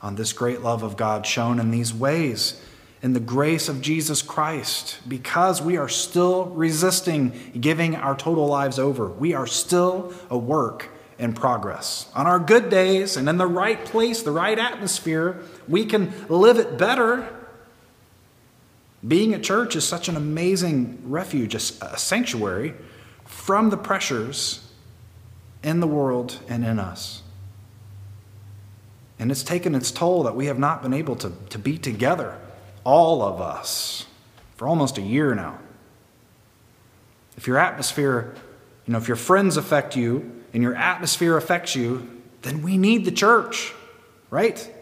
on 0.00 0.14
this 0.14 0.32
great 0.32 0.62
love 0.62 0.82
of 0.82 0.96
God 0.96 1.26
shown 1.26 1.58
in 1.58 1.70
these 1.70 1.92
ways, 1.92 2.60
in 3.02 3.12
the 3.12 3.20
grace 3.20 3.68
of 3.68 3.80
Jesus 3.80 4.22
Christ, 4.22 4.98
because 5.06 5.62
we 5.62 5.76
are 5.76 5.88
still 5.88 6.46
resisting 6.46 7.32
giving 7.60 7.94
our 7.94 8.16
total 8.16 8.46
lives 8.46 8.78
over. 8.78 9.08
We 9.08 9.34
are 9.34 9.46
still 9.46 10.12
a 10.30 10.38
work 10.38 10.88
in 11.18 11.32
progress. 11.32 12.10
On 12.14 12.26
our 12.26 12.38
good 12.38 12.70
days 12.70 13.16
and 13.16 13.28
in 13.28 13.36
the 13.36 13.46
right 13.46 13.84
place, 13.84 14.22
the 14.22 14.30
right 14.30 14.58
atmosphere, 14.58 15.40
we 15.66 15.84
can 15.84 16.12
live 16.28 16.58
it 16.58 16.78
better. 16.78 17.28
Being 19.06 19.34
at 19.34 19.42
church 19.42 19.76
is 19.76 19.84
such 19.84 20.08
an 20.08 20.16
amazing 20.16 20.98
refuge, 21.04 21.54
a 21.54 21.60
sanctuary 21.60 22.74
from 23.24 23.70
the 23.70 23.76
pressures 23.76 24.67
in 25.62 25.80
the 25.80 25.86
world 25.86 26.40
and 26.48 26.64
in 26.64 26.78
us. 26.78 27.22
And 29.18 29.30
it's 29.30 29.42
taken 29.42 29.74
its 29.74 29.90
toll 29.90 30.22
that 30.24 30.36
we 30.36 30.46
have 30.46 30.58
not 30.58 30.82
been 30.82 30.94
able 30.94 31.16
to, 31.16 31.32
to 31.50 31.58
be 31.58 31.76
together, 31.76 32.38
all 32.84 33.22
of 33.22 33.40
us, 33.40 34.06
for 34.56 34.68
almost 34.68 34.98
a 34.98 35.02
year 35.02 35.34
now. 35.34 35.58
If 37.36 37.46
your 37.46 37.58
atmosphere, 37.58 38.34
you 38.86 38.92
know, 38.92 38.98
if 38.98 39.08
your 39.08 39.16
friends 39.16 39.56
affect 39.56 39.96
you 39.96 40.42
and 40.52 40.62
your 40.62 40.74
atmosphere 40.74 41.36
affects 41.36 41.74
you, 41.74 42.08
then 42.42 42.62
we 42.62 42.78
need 42.78 43.04
the 43.04 43.10
church, 43.10 43.72
right? 44.30 44.72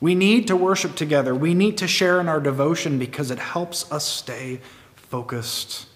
We 0.00 0.14
need 0.14 0.46
to 0.46 0.56
worship 0.56 0.94
together. 0.94 1.34
We 1.34 1.54
need 1.54 1.78
to 1.78 1.88
share 1.88 2.20
in 2.20 2.28
our 2.28 2.40
devotion 2.40 2.98
because 2.98 3.30
it 3.30 3.38
helps 3.38 3.90
us 3.92 4.04
stay 4.04 4.60
focused 4.94 5.86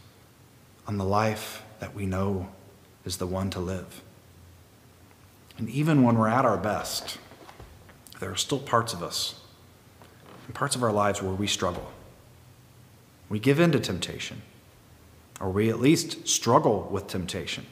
on 0.86 0.98
the 0.98 1.04
life 1.04 1.62
that 1.78 1.94
we 1.94 2.04
know 2.04 2.48
is 3.04 3.18
the 3.18 3.26
one 3.26 3.50
to 3.50 3.60
live. 3.60 4.02
And 5.58 5.68
even 5.68 6.02
when 6.02 6.18
we're 6.18 6.28
at 6.28 6.44
our 6.44 6.56
best, 6.56 7.18
there 8.20 8.30
are 8.30 8.36
still 8.36 8.58
parts 8.58 8.92
of 8.92 9.02
us 9.02 9.40
and 10.46 10.54
parts 10.54 10.74
of 10.74 10.82
our 10.82 10.92
lives 10.92 11.22
where 11.22 11.34
we 11.34 11.46
struggle. 11.46 11.92
We 13.28 13.38
give 13.38 13.60
in 13.60 13.72
to 13.72 13.80
temptation, 13.80 14.42
or 15.40 15.50
we 15.50 15.70
at 15.70 15.80
least 15.80 16.28
struggle 16.28 16.88
with 16.90 17.06
temptation. 17.06 17.66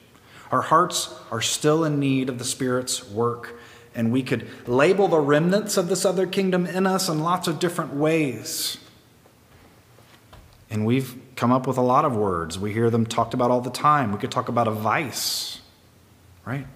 Our 0.51 0.62
hearts 0.62 1.14
are 1.31 1.40
still 1.40 1.85
in 1.85 1.99
need 1.99 2.29
of 2.29 2.38
the 2.38 2.45
Spirit's 2.45 3.09
work, 3.09 3.59
and 3.95 4.12
we 4.12 4.23
could 4.23 4.49
label 4.66 5.09
the 5.09 5.18
remnants 5.18 5.77
of 5.77 5.88
this 5.88 6.05
other 6.05 6.27
kingdom 6.27 6.66
in 6.66 6.87
us 6.87 7.09
in 7.09 7.21
lots 7.21 7.49
of 7.49 7.59
different 7.59 7.95
ways. 7.95 8.79
And 10.72 10.87
we've 10.87 11.20
come 11.37 11.52
up 11.52 11.66
with 11.66 11.76
a 11.76 11.82
lot 11.82 12.06
of 12.06 12.16
words. 12.16 12.58
We 12.58 12.72
hear 12.72 12.88
them 12.88 13.04
talked 13.04 13.35
about 13.35 13.50
all 13.50 13.61
the 13.61 13.70
time. 13.70 14.11
We 14.11 14.18
could 14.18 14.30
talk 14.30 14.48
about 14.48 14.66
a 14.66 14.72
vice, 14.72 15.61
right? 16.46 16.66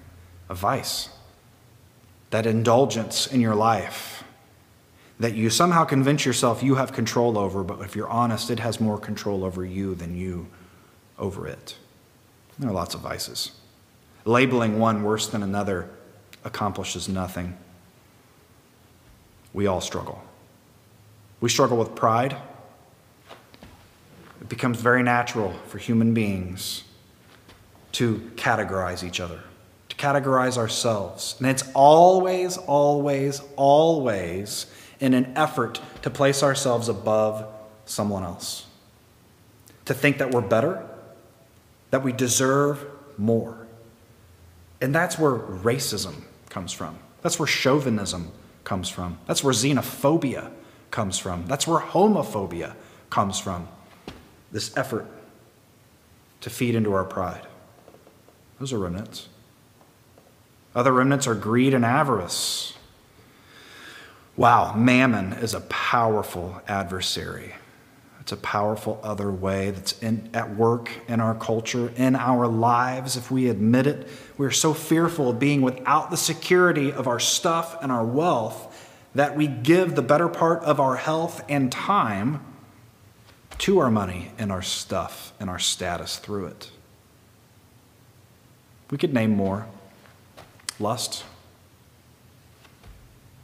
A 0.51 0.55
vice 0.55 1.09
that 2.31 2.45
indulgence 2.45 3.27
in 3.27 3.41
your 3.41 3.55
life 3.55 4.25
that 5.19 5.35
you 5.35 5.49
somehow 5.49 5.85
convince 5.85 6.27
yourself 6.27 6.63
you 6.63 6.75
have 6.75 6.93
control 6.93 7.39
over, 7.39 7.65
but 7.65 7.81
if 7.81 7.97
you're 7.97 8.09
honest, 8.09 8.51
it 8.51 8.59
has 8.59 8.81
more 8.81 8.99
control 8.99 9.45
over 9.45 9.65
you 9.65 9.95
than 9.95 10.15
you 10.15 10.47
over 11.19 11.47
it. 11.47 11.77
There 12.59 12.69
are 12.69 12.75
lots 12.75 12.95
of 12.95 13.01
vices. 13.01 13.53
Labeling 14.27 14.79
one 14.79 15.03
worse 15.05 15.29
than 15.29 15.43
another 15.43 15.89
accomplishes 16.45 17.09
nothing. 17.09 17.57
We 19.55 19.67
all 19.67 19.81
struggle. 19.81 20.23
We 21.41 21.49
struggle 21.49 21.79
with 21.79 21.95
pride. 21.95 22.37
It 24.47 24.49
becomes 24.49 24.81
very 24.81 25.03
natural 25.03 25.53
for 25.67 25.79
human 25.79 26.15
beings 26.15 26.85
to 27.93 28.31
categorize 28.37 29.03
each 29.03 29.21
other 29.21 29.41
to 29.97 30.05
categorize 30.05 30.57
ourselves. 30.57 31.37
And 31.39 31.49
it's 31.49 31.65
always, 31.75 32.57
always, 32.57 33.41
always 33.57 34.67
in 35.01 35.15
an 35.15 35.33
effort 35.37 35.81
to 36.03 36.11
place 36.11 36.43
ourselves 36.43 36.89
above 36.89 37.47
someone 37.85 38.23
else. 38.23 38.67
To 39.87 39.95
think 39.95 40.19
that 40.19 40.33
we're 40.33 40.41
better, 40.41 40.87
that 41.91 42.03
we 42.03 42.13
deserve 42.13 42.85
more. 43.17 43.67
And 44.81 44.95
that's 44.95 45.19
where 45.19 45.33
racism 45.33 46.23
comes 46.51 46.73
from. 46.73 46.99
That's 47.23 47.39
where 47.39 47.47
chauvinism 47.47 48.33
comes 48.65 48.89
from. 48.89 49.19
That's 49.27 49.43
where 49.43 49.55
xenophobia 49.55 50.51
comes 50.91 51.19
from. 51.19 51.47
That's 51.47 51.67
where 51.67 51.81
homophobia 51.81 52.75
comes 53.11 53.39
from. 53.39 53.69
This 54.53 54.77
effort 54.77 55.07
to 56.41 56.51
feed 56.51 56.75
into 56.75 56.93
our 56.93 57.05
pride. 57.05 57.47
Those 58.59 58.73
are 58.73 58.79
remnants. 58.79 59.29
Other 60.75 60.93
remnants 60.93 61.27
are 61.27 61.35
greed 61.35 61.75
and 61.75 61.85
avarice. 61.85 62.75
Wow, 64.37 64.75
mammon 64.75 65.33
is 65.33 65.55
a 65.55 65.61
powerful 65.63 66.61
adversary. 66.69 67.55
It's 68.21 68.33
a 68.33 68.37
powerful 68.37 69.01
other 69.03 69.31
way 69.31 69.71
that's 69.71 69.99
in, 70.03 70.29
at 70.35 70.57
work 70.57 70.91
in 71.09 71.21
our 71.21 71.35
culture, 71.35 71.93
in 71.97 72.17
our 72.17 72.47
lives, 72.47 73.17
if 73.17 73.31
we 73.31 73.49
admit 73.49 73.87
it. 73.87 74.09
We're 74.37 74.51
so 74.51 74.75
fearful 74.75 75.31
of 75.31 75.39
being 75.39 75.63
without 75.63 76.11
the 76.11 76.17
security 76.17 76.93
of 76.93 77.07
our 77.07 77.21
stuff 77.21 77.79
and 77.83 77.91
our 77.91 78.05
wealth 78.05 78.95
that 79.15 79.37
we 79.37 79.47
give 79.47 79.95
the 79.95 80.03
better 80.03 80.29
part 80.29 80.63
of 80.65 80.81
our 80.81 80.97
health 80.97 81.43
and 81.49 81.71
time 81.71 82.45
to 83.67 83.81
our 83.81 83.91
money 83.91 84.31
and 84.39 84.53
our 84.53 84.63
stuff 84.63 85.33
and 85.41 85.51
our 85.51 85.59
status 85.59 86.19
through 86.19 86.47
it. 86.47 86.71
We 88.93 88.97
could 88.97 89.13
name 89.13 89.35
more 89.35 89.67
lust, 90.79 91.25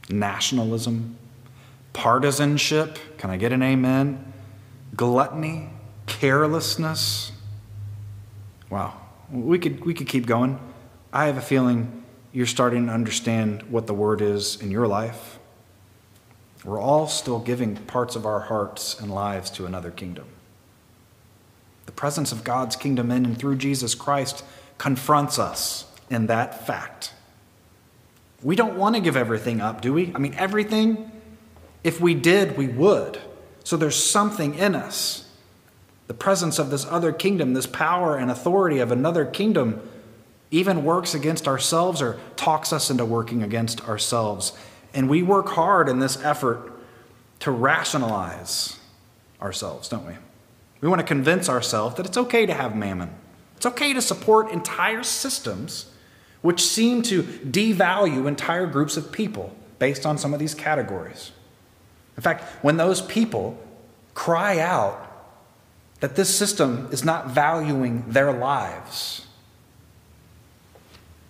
nationalism, 0.07 1.17
partisanship. 1.91 2.99
Can 3.17 3.31
I 3.31 3.35
get 3.35 3.51
an 3.51 3.61
amen? 3.61 4.31
Gluttony, 4.95 5.67
carelessness. 6.05 7.33
Wow, 8.69 8.95
we 9.29 9.59
could, 9.59 9.83
we 9.83 9.93
could 9.93 10.07
keep 10.07 10.25
going. 10.25 10.57
I 11.11 11.25
have 11.25 11.35
a 11.35 11.41
feeling 11.41 12.01
you're 12.31 12.45
starting 12.45 12.87
to 12.87 12.93
understand 12.93 13.63
what 13.63 13.87
the 13.87 13.93
word 13.93 14.21
is 14.21 14.55
in 14.61 14.71
your 14.71 14.87
life. 14.87 15.37
We're 16.63 16.79
all 16.79 17.07
still 17.07 17.39
giving 17.39 17.75
parts 17.75 18.15
of 18.15 18.25
our 18.25 18.39
hearts 18.39 18.99
and 18.99 19.11
lives 19.11 19.49
to 19.51 19.65
another 19.65 19.91
kingdom. 19.91 20.25
The 21.85 21.91
presence 21.91 22.31
of 22.31 22.43
God's 22.43 22.75
kingdom 22.75 23.11
in 23.11 23.25
and 23.25 23.37
through 23.37 23.57
Jesus 23.57 23.95
Christ 23.95 24.43
confronts 24.77 25.37
us 25.37 25.85
in 26.09 26.27
that 26.27 26.65
fact. 26.65 27.13
We 28.41 28.55
don't 28.55 28.77
want 28.77 28.95
to 28.95 29.01
give 29.01 29.17
everything 29.17 29.61
up, 29.61 29.81
do 29.81 29.93
we? 29.93 30.11
I 30.15 30.19
mean, 30.19 30.33
everything? 30.35 31.11
If 31.83 31.99
we 31.99 32.13
did, 32.13 32.57
we 32.57 32.67
would. 32.67 33.19
So 33.63 33.77
there's 33.77 34.01
something 34.01 34.55
in 34.55 34.75
us. 34.75 35.29
The 36.07 36.13
presence 36.13 36.59
of 36.59 36.69
this 36.69 36.85
other 36.85 37.11
kingdom, 37.11 37.53
this 37.53 37.65
power 37.65 38.17
and 38.17 38.29
authority 38.29 38.79
of 38.79 38.91
another 38.91 39.25
kingdom, 39.25 39.81
even 40.51 40.83
works 40.83 41.15
against 41.15 41.47
ourselves 41.47 42.01
or 42.01 42.19
talks 42.35 42.71
us 42.71 42.89
into 42.89 43.05
working 43.05 43.41
against 43.41 43.87
ourselves. 43.87 44.53
And 44.93 45.09
we 45.09 45.23
work 45.23 45.49
hard 45.49 45.89
in 45.89 45.99
this 45.99 46.23
effort 46.23 46.71
to 47.39 47.51
rationalize 47.51 48.79
ourselves, 49.41 49.89
don't 49.89 50.05
we? 50.05 50.13
We 50.81 50.87
want 50.87 50.99
to 50.99 51.07
convince 51.07 51.49
ourselves 51.49 51.95
that 51.95 52.05
it's 52.05 52.17
okay 52.17 52.45
to 52.45 52.53
have 52.53 52.75
mammon. 52.75 53.13
It's 53.57 53.65
okay 53.65 53.93
to 53.93 54.01
support 54.01 54.51
entire 54.51 55.03
systems 55.03 55.91
which 56.41 56.61
seem 56.61 57.01
to 57.03 57.23
devalue 57.23 58.27
entire 58.27 58.67
groups 58.67 58.97
of 58.97 59.11
people 59.11 59.55
based 59.79 60.05
on 60.05 60.17
some 60.17 60.33
of 60.33 60.39
these 60.39 60.53
categories. 60.53 61.31
In 62.17 62.23
fact, 62.23 62.43
when 62.63 62.77
those 62.77 63.01
people 63.01 63.57
cry 64.13 64.59
out 64.59 65.03
that 66.03 66.17
this 66.17 66.35
system 66.37 66.89
is 66.91 67.05
not 67.05 67.29
valuing 67.29 68.03
their 68.09 68.33
lives. 68.33 69.25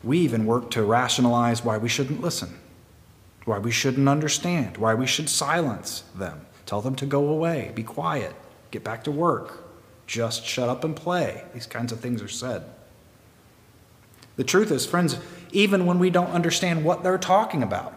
We 0.04 0.18
even 0.18 0.48
work 0.48 0.72
to 0.72 0.82
rationalize 0.82 1.64
why 1.64 1.78
we 1.78 1.88
shouldn't 1.88 2.22
listen, 2.22 2.58
why 3.46 3.58
we 3.58 3.72
shouldn't 3.72 4.08
understand, 4.08 4.78
why 4.78 4.94
we 4.94 5.08
should 5.08 5.30
silence 5.30 6.04
them, 6.16 6.46
tell 6.66 6.82
them 6.82 6.96
to 6.96 7.06
go 7.06 7.28
away, 7.28 7.72
be 7.76 7.84
quiet, 7.84 8.36
get 8.72 8.84
back 8.84 9.04
to 9.04 9.12
work, 9.12 9.64
just 10.08 10.46
shut 10.46 10.70
up 10.70 10.84
and 10.84 10.96
play. 10.96 11.44
These 11.54 11.68
kinds 11.68 11.92
of 11.92 12.00
things 12.00 12.22
are 12.22 12.28
said. 12.28 12.64
The 14.36 14.44
truth 14.44 14.72
is, 14.72 14.86
friends, 14.86 15.18
even 15.52 15.86
when 15.86 16.00
we 16.00 16.10
don't 16.10 16.32
understand 16.32 16.84
what 16.84 17.04
they're 17.04 17.18
talking 17.18 17.62
about, 17.62 17.94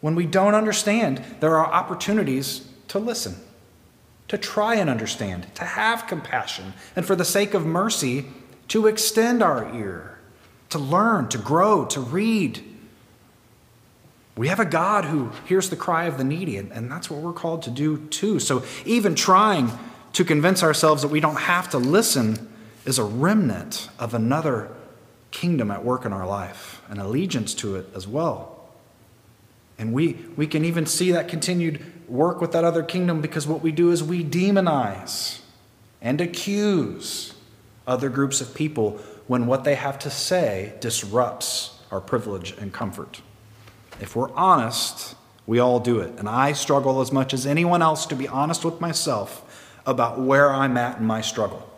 when 0.00 0.14
we 0.14 0.26
don't 0.26 0.54
understand, 0.54 1.22
there 1.40 1.56
are 1.56 1.72
opportunities 1.72 2.68
to 2.88 2.98
listen, 2.98 3.36
to 4.28 4.38
try 4.38 4.76
and 4.76 4.88
understand, 4.88 5.46
to 5.54 5.64
have 5.64 6.06
compassion, 6.06 6.74
and 6.94 7.04
for 7.04 7.16
the 7.16 7.24
sake 7.24 7.54
of 7.54 7.66
mercy, 7.66 8.26
to 8.68 8.86
extend 8.86 9.42
our 9.42 9.74
ear, 9.74 10.18
to 10.70 10.78
learn, 10.78 11.28
to 11.28 11.38
grow, 11.38 11.84
to 11.86 12.00
read. 12.00 12.62
We 14.36 14.48
have 14.48 14.58
a 14.58 14.64
God 14.64 15.04
who 15.04 15.30
hears 15.46 15.70
the 15.70 15.76
cry 15.76 16.04
of 16.04 16.18
the 16.18 16.24
needy, 16.24 16.56
and 16.56 16.90
that's 16.90 17.08
what 17.08 17.20
we're 17.20 17.32
called 17.32 17.62
to 17.62 17.70
do 17.70 18.06
too. 18.08 18.40
So 18.40 18.64
even 18.84 19.14
trying 19.14 19.70
to 20.14 20.24
convince 20.24 20.62
ourselves 20.62 21.02
that 21.02 21.08
we 21.08 21.20
don't 21.20 21.36
have 21.36 21.70
to 21.70 21.78
listen 21.78 22.52
is 22.84 22.98
a 22.98 23.04
remnant 23.04 23.88
of 23.98 24.12
another 24.12 24.70
kingdom 25.30 25.70
at 25.70 25.84
work 25.84 26.04
in 26.04 26.12
our 26.12 26.26
life, 26.26 26.82
an 26.88 26.98
allegiance 26.98 27.54
to 27.54 27.76
it 27.76 27.86
as 27.94 28.06
well. 28.06 28.68
And 29.78 29.92
we, 29.92 30.24
we 30.36 30.46
can 30.46 30.64
even 30.64 30.86
see 30.86 31.12
that 31.12 31.28
continued 31.28 31.84
work 32.08 32.40
with 32.40 32.52
that 32.52 32.64
other 32.64 32.82
kingdom 32.82 33.20
because 33.20 33.46
what 33.46 33.62
we 33.62 33.72
do 33.72 33.90
is 33.90 34.02
we 34.02 34.22
demonize 34.24 35.40
and 36.00 36.20
accuse 36.20 37.34
other 37.86 38.08
groups 38.08 38.40
of 38.40 38.54
people 38.54 38.92
when 39.26 39.46
what 39.46 39.64
they 39.64 39.74
have 39.74 39.98
to 40.00 40.10
say 40.10 40.74
disrupts 40.80 41.80
our 41.90 42.00
privilege 42.00 42.52
and 42.58 42.72
comfort. 42.72 43.20
If 44.00 44.16
we're 44.16 44.32
honest, 44.32 45.14
we 45.46 45.58
all 45.58 45.80
do 45.80 46.00
it. 46.00 46.18
And 46.18 46.28
I 46.28 46.52
struggle 46.52 47.00
as 47.00 47.12
much 47.12 47.34
as 47.34 47.46
anyone 47.46 47.82
else 47.82 48.06
to 48.06 48.16
be 48.16 48.28
honest 48.28 48.64
with 48.64 48.80
myself 48.80 49.40
about 49.86 50.20
where 50.20 50.50
I'm 50.50 50.76
at 50.76 50.98
in 50.98 51.06
my 51.06 51.20
struggle. 51.20 51.68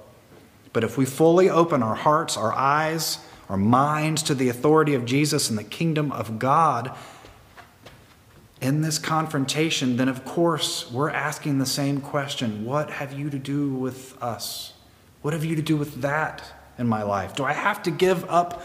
But 0.73 0.85
if 0.85 0.97
we 0.97 1.05
fully 1.05 1.49
open 1.49 1.83
our 1.83 1.95
hearts, 1.95 2.37
our 2.37 2.53
eyes, 2.53 3.19
our 3.49 3.57
minds 3.57 4.23
to 4.25 4.35
the 4.35 4.49
authority 4.49 4.95
of 4.95 5.05
Jesus 5.05 5.49
and 5.49 5.59
the 5.59 5.65
kingdom 5.65 6.13
of 6.13 6.39
God, 6.39 6.97
in 8.61 8.81
this 8.81 8.99
confrontation, 8.99 9.97
then 9.97 10.09
of 10.09 10.25
course 10.25 10.91
we're 10.91 11.11
asking 11.11 11.59
the 11.59 11.67
same 11.67 12.01
question 12.01 12.65
What 12.65 12.91
have 12.91 13.13
you 13.13 13.31
to 13.31 13.39
do 13.39 13.73
with 13.73 14.21
us? 14.23 14.73
What 15.23 15.35
have 15.35 15.45
you 15.45 15.57
to 15.57 15.63
do 15.63 15.77
with 15.77 16.03
that 16.03 16.43
in 16.79 16.87
my 16.87 17.03
life? 17.03 17.35
Do 17.35 17.45
I 17.45 17.53
have 17.53 17.83
to 17.85 17.91
give 17.91 18.25
up 18.31 18.63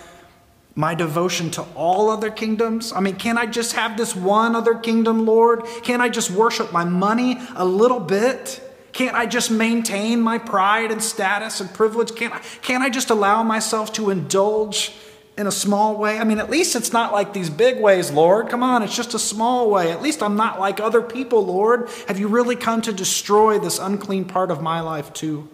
my 0.76 0.96
devotion 0.96 1.52
to 1.52 1.64
all 1.76 2.10
other 2.10 2.30
kingdoms? 2.30 2.94
I 2.94 3.00
mean, 3.00 3.16
can 3.16 3.38
I 3.38 3.46
just 3.46 3.74
have 3.74 3.98
this 3.98 4.16
one 4.16 4.56
other 4.56 4.76
kingdom, 4.76 5.26
Lord? 5.26 5.66
Can't 5.84 6.02
I 6.02 6.10
just 6.10 6.32
worship 6.32 6.72
my 6.72 6.84
money 6.84 7.38
a 7.56 7.66
little 7.66 8.00
bit? 8.00 8.62
Can't 8.94 9.16
I 9.16 9.26
just 9.26 9.52
maintain 9.52 10.22
my 10.22 10.38
pride 10.38 10.92
and 10.92 11.02
status 11.02 11.62
and 11.62 11.74
privilege? 11.74 12.16
Can't 12.16 12.34
I, 12.34 12.40
can't 12.62 12.84
I 12.84 12.90
just 12.90 13.10
allow 13.10 13.44
myself 13.44 13.94
to 13.94 14.10
indulge 14.10 14.94
in 15.38 15.48
a 15.48 15.52
small 15.52 15.96
way? 15.96 16.20
I 16.20 16.24
mean, 16.24 16.40
at 16.40 16.50
least 16.50 16.76
it's 16.76 16.92
not 16.92 17.14
like 17.14 17.34
these 17.34 17.50
big 17.50 17.80
ways, 17.80 18.12
Lord. 18.12 18.50
Come 18.50 18.64
on, 18.64 18.84
it's 18.84 18.96
just 18.96 19.14
a 19.14 19.20
small 19.20 19.70
way. 19.70 19.92
At 19.92 20.02
least 20.02 20.22
I'm 20.22 20.36
not 20.36 20.60
like 20.60 20.80
other 20.80 21.02
people, 21.02 21.46
Lord. 21.46 21.90
Have 22.08 22.20
you 22.20 22.28
really 22.28 22.56
come 22.56 22.82
to 22.82 22.92
destroy 22.92 23.60
this 23.60 23.80
unclean 23.80 24.26
part 24.26 24.52
of 24.52 24.62
my 24.62 24.82
life, 24.82 25.14
too? 25.14 25.48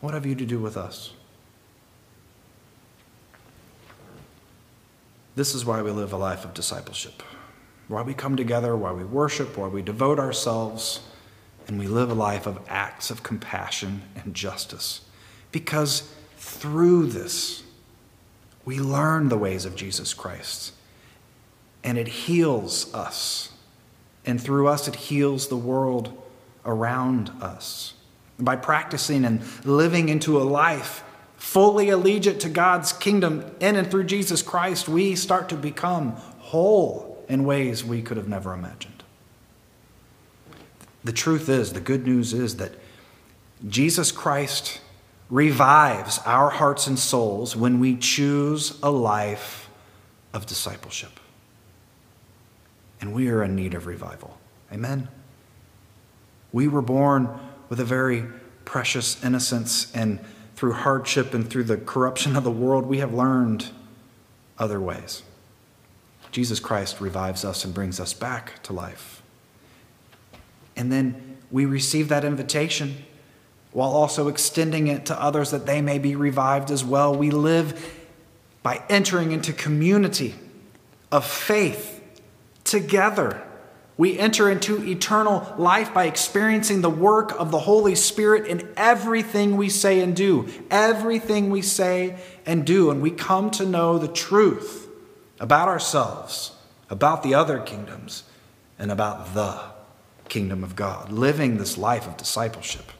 What 0.00 0.14
have 0.14 0.26
you 0.26 0.34
to 0.34 0.44
do 0.44 0.58
with 0.58 0.76
us? 0.76 1.12
This 5.36 5.54
is 5.54 5.66
why 5.66 5.82
we 5.82 5.90
live 5.90 6.14
a 6.14 6.16
life 6.16 6.46
of 6.46 6.54
discipleship, 6.54 7.22
why 7.88 8.00
we 8.00 8.14
come 8.14 8.36
together, 8.36 8.74
why 8.74 8.92
we 8.92 9.04
worship, 9.04 9.58
why 9.58 9.68
we 9.68 9.82
devote 9.82 10.18
ourselves, 10.18 11.00
and 11.68 11.78
we 11.78 11.86
live 11.86 12.10
a 12.10 12.14
life 12.14 12.46
of 12.46 12.58
acts 12.68 13.10
of 13.10 13.22
compassion 13.22 14.02
and 14.16 14.34
justice. 14.34 15.02
Because 15.52 16.10
through 16.38 17.08
this, 17.08 17.64
we 18.64 18.80
learn 18.80 19.28
the 19.28 19.36
ways 19.36 19.66
of 19.66 19.76
Jesus 19.76 20.14
Christ, 20.14 20.72
and 21.84 21.98
it 21.98 22.08
heals 22.08 22.92
us. 22.94 23.52
And 24.24 24.40
through 24.40 24.68
us, 24.68 24.88
it 24.88 24.96
heals 24.96 25.48
the 25.48 25.56
world 25.56 26.16
around 26.64 27.30
us. 27.42 27.92
By 28.38 28.56
practicing 28.56 29.26
and 29.26 29.42
living 29.66 30.08
into 30.08 30.40
a 30.40 30.44
life 30.44 31.04
fully 31.46 31.86
allegiant 31.86 32.40
to 32.40 32.48
God's 32.48 32.92
kingdom 32.92 33.48
in 33.60 33.76
and 33.76 33.88
through 33.88 34.02
Jesus 34.02 34.42
Christ, 34.42 34.88
we 34.88 35.14
start 35.14 35.48
to 35.50 35.54
become 35.54 36.10
whole 36.40 37.24
in 37.28 37.44
ways 37.44 37.84
we 37.84 38.02
could 38.02 38.16
have 38.16 38.26
never 38.28 38.52
imagined. 38.52 39.04
The 41.04 41.12
truth 41.12 41.48
is, 41.48 41.72
the 41.72 41.80
good 41.80 42.04
news 42.04 42.32
is 42.32 42.56
that 42.56 42.72
Jesus 43.68 44.10
Christ 44.10 44.80
revives 45.30 46.18
our 46.26 46.50
hearts 46.50 46.88
and 46.88 46.98
souls 46.98 47.54
when 47.54 47.78
we 47.78 47.96
choose 47.96 48.76
a 48.82 48.90
life 48.90 49.70
of 50.34 50.46
discipleship. 50.46 51.20
And 53.00 53.14
we 53.14 53.28
are 53.28 53.44
in 53.44 53.54
need 53.54 53.74
of 53.74 53.86
revival. 53.86 54.36
Amen. 54.72 55.06
We 56.52 56.66
were 56.66 56.82
born 56.82 57.28
with 57.68 57.78
a 57.78 57.84
very 57.84 58.24
precious 58.64 59.24
innocence, 59.24 59.94
and 59.94 60.18
through 60.56 60.72
hardship 60.72 61.34
and 61.34 61.48
through 61.48 61.64
the 61.64 61.76
corruption 61.76 62.34
of 62.34 62.42
the 62.42 62.50
world, 62.50 62.86
we 62.86 62.98
have 62.98 63.12
learned 63.12 63.68
other 64.58 64.80
ways. 64.80 65.22
Jesus 66.32 66.58
Christ 66.58 67.00
revives 67.00 67.44
us 67.44 67.64
and 67.64 67.72
brings 67.72 68.00
us 68.00 68.12
back 68.12 68.62
to 68.64 68.72
life. 68.72 69.22
And 70.74 70.90
then 70.90 71.36
we 71.50 71.64
receive 71.64 72.08
that 72.08 72.24
invitation 72.24 73.04
while 73.72 73.90
also 73.90 74.28
extending 74.28 74.86
it 74.86 75.06
to 75.06 75.22
others 75.22 75.50
that 75.50 75.66
they 75.66 75.82
may 75.82 75.98
be 75.98 76.16
revived 76.16 76.70
as 76.70 76.82
well. 76.82 77.14
We 77.14 77.30
live 77.30 78.02
by 78.62 78.82
entering 78.88 79.32
into 79.32 79.52
community 79.52 80.34
of 81.12 81.24
faith 81.24 82.02
together. 82.64 83.45
We 83.98 84.18
enter 84.18 84.50
into 84.50 84.84
eternal 84.86 85.54
life 85.56 85.94
by 85.94 86.04
experiencing 86.04 86.82
the 86.82 86.90
work 86.90 87.32
of 87.40 87.50
the 87.50 87.60
Holy 87.60 87.94
Spirit 87.94 88.46
in 88.46 88.68
everything 88.76 89.56
we 89.56 89.70
say 89.70 90.00
and 90.00 90.14
do. 90.14 90.48
Everything 90.70 91.48
we 91.48 91.62
say 91.62 92.18
and 92.44 92.66
do. 92.66 92.90
And 92.90 93.00
we 93.00 93.10
come 93.10 93.50
to 93.52 93.64
know 93.64 93.98
the 93.98 94.08
truth 94.08 94.88
about 95.40 95.68
ourselves, 95.68 96.52
about 96.90 97.22
the 97.22 97.34
other 97.34 97.58
kingdoms, 97.58 98.24
and 98.78 98.92
about 98.92 99.32
the 99.32 99.60
kingdom 100.28 100.62
of 100.62 100.76
God, 100.76 101.10
living 101.10 101.56
this 101.56 101.78
life 101.78 102.06
of 102.06 102.18
discipleship. 102.18 102.92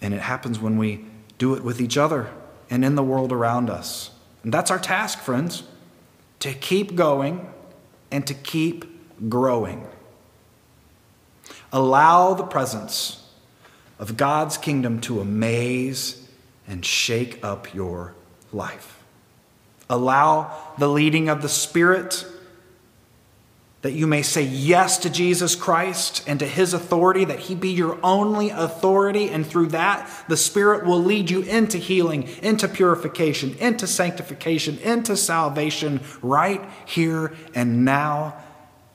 And 0.00 0.14
it 0.14 0.20
happens 0.20 0.60
when 0.60 0.78
we 0.78 1.06
do 1.38 1.54
it 1.54 1.64
with 1.64 1.80
each 1.80 1.96
other 1.96 2.30
and 2.70 2.84
in 2.84 2.94
the 2.94 3.02
world 3.02 3.32
around 3.32 3.68
us. 3.68 4.12
And 4.44 4.54
that's 4.54 4.70
our 4.70 4.78
task, 4.78 5.18
friends, 5.18 5.64
to 6.38 6.54
keep 6.54 6.94
going 6.94 7.52
and 8.12 8.24
to 8.28 8.34
keep 8.34 8.97
growing. 9.28 9.86
Allow 11.72 12.34
the 12.34 12.44
presence 12.44 13.24
of 13.98 14.16
God's 14.16 14.56
kingdom 14.56 15.00
to 15.02 15.20
amaze 15.20 16.28
and 16.66 16.84
shake 16.84 17.44
up 17.44 17.74
your 17.74 18.14
life. 18.52 19.02
Allow 19.90 20.56
the 20.78 20.88
leading 20.88 21.28
of 21.28 21.42
the 21.42 21.48
Spirit 21.48 22.26
that 23.82 23.92
you 23.92 24.06
may 24.08 24.22
say 24.22 24.42
yes 24.42 24.98
to 24.98 25.10
Jesus 25.10 25.54
Christ 25.54 26.24
and 26.26 26.40
to 26.40 26.46
his 26.46 26.74
authority, 26.74 27.24
that 27.24 27.38
he 27.38 27.54
be 27.54 27.70
your 27.70 27.98
only 28.02 28.50
authority. 28.50 29.28
And 29.28 29.46
through 29.46 29.68
that, 29.68 30.10
the 30.28 30.36
Spirit 30.36 30.84
will 30.84 31.02
lead 31.02 31.30
you 31.30 31.42
into 31.42 31.78
healing, 31.78 32.28
into 32.42 32.66
purification, 32.66 33.54
into 33.58 33.86
sanctification, 33.86 34.78
into 34.78 35.16
salvation 35.16 36.00
right 36.22 36.60
here 36.86 37.32
and 37.54 37.84
now 37.84 38.36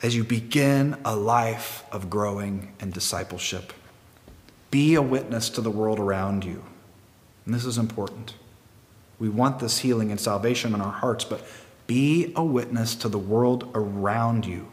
as 0.03 0.15
you 0.15 0.23
begin 0.23 0.95
a 1.03 1.15
life 1.15 1.83
of 1.91 2.09
growing 2.09 2.71
and 2.79 2.93
discipleship. 2.93 3.73
Be 4.69 4.93
a 4.93 5.01
witness 5.01 5.49
to 5.51 5.61
the 5.61 5.71
world 5.71 5.99
around 5.99 6.45
you. 6.45 6.63
And 7.45 7.55
this 7.55 7.65
is 7.65 7.79
important. 7.79 8.35
We 9.17 9.29
want 9.29 9.59
this 9.59 9.79
healing 9.79 10.11
and 10.11 10.19
salvation 10.19 10.75
in 10.75 10.81
our 10.81 10.91
hearts, 10.91 11.23
but 11.23 11.43
be 11.87 12.31
a 12.35 12.43
witness 12.43 12.93
to 12.95 13.09
the 13.09 13.17
world 13.17 13.71
around 13.73 14.45
you 14.45 14.67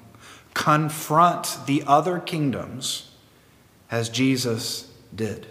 confront 0.54 1.58
the 1.66 1.82
other 1.86 2.18
kingdoms 2.18 3.10
as 3.90 4.08
Jesus 4.08 4.92
did. 5.14 5.46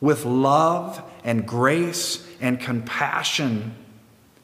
With 0.00 0.24
love 0.24 1.02
and 1.24 1.46
grace 1.46 2.26
and 2.40 2.60
compassion, 2.60 3.74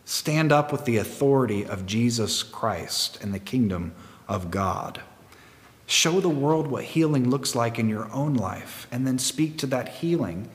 stand 0.05 0.53
up 0.53 0.73
with 0.73 0.85
the 0.85 0.97
authority 0.97 1.65
of 1.65 1.87
Jesus 1.87 2.43
Christ 2.43 3.19
and 3.23 3.33
the 3.33 3.39
kingdom 3.39 3.95
of 4.29 4.51
God. 4.51 5.03
Show 5.87 6.21
the 6.21 6.29
world 6.29 6.67
what 6.67 6.85
healing 6.85 7.29
looks 7.29 7.55
like 7.55 7.79
in 7.79 7.89
your 7.89 8.11
own 8.11 8.35
life, 8.35 8.87
and 8.91 9.07
then 9.07 9.19
speak 9.19 9.59
to 9.59 9.67
that 9.67 9.89
healing 9.89 10.49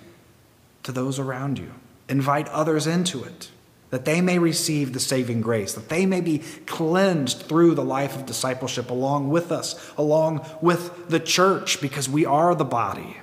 to 0.84 0.92
those 0.92 1.20
around 1.20 1.60
you. 1.60 1.72
Invite 2.08 2.48
others 2.50 2.88
into 2.88 3.24
it, 3.24 3.52
that 3.92 4.06
they 4.06 4.22
may 4.22 4.40
receive 4.40 4.94
the 4.94 5.00
saving 5.00 5.42
grace, 5.42 5.74
that 5.74 5.90
they 5.90 6.06
may 6.08 6.22
be 6.22 6.40
cleansed 6.66 7.44
through 7.44 7.76
the 7.76 7.84
life 7.84 8.16
of 8.16 8.26
discipleship 8.26 8.90
along 8.90 9.30
with 9.30 9.52
us, 9.52 9.92
along 9.98 10.44
with 10.62 11.10
the 11.10 11.20
church, 11.20 11.80
because 11.80 12.10
we 12.10 12.26
are 12.26 12.56
the 12.56 12.66
body. 12.66 13.18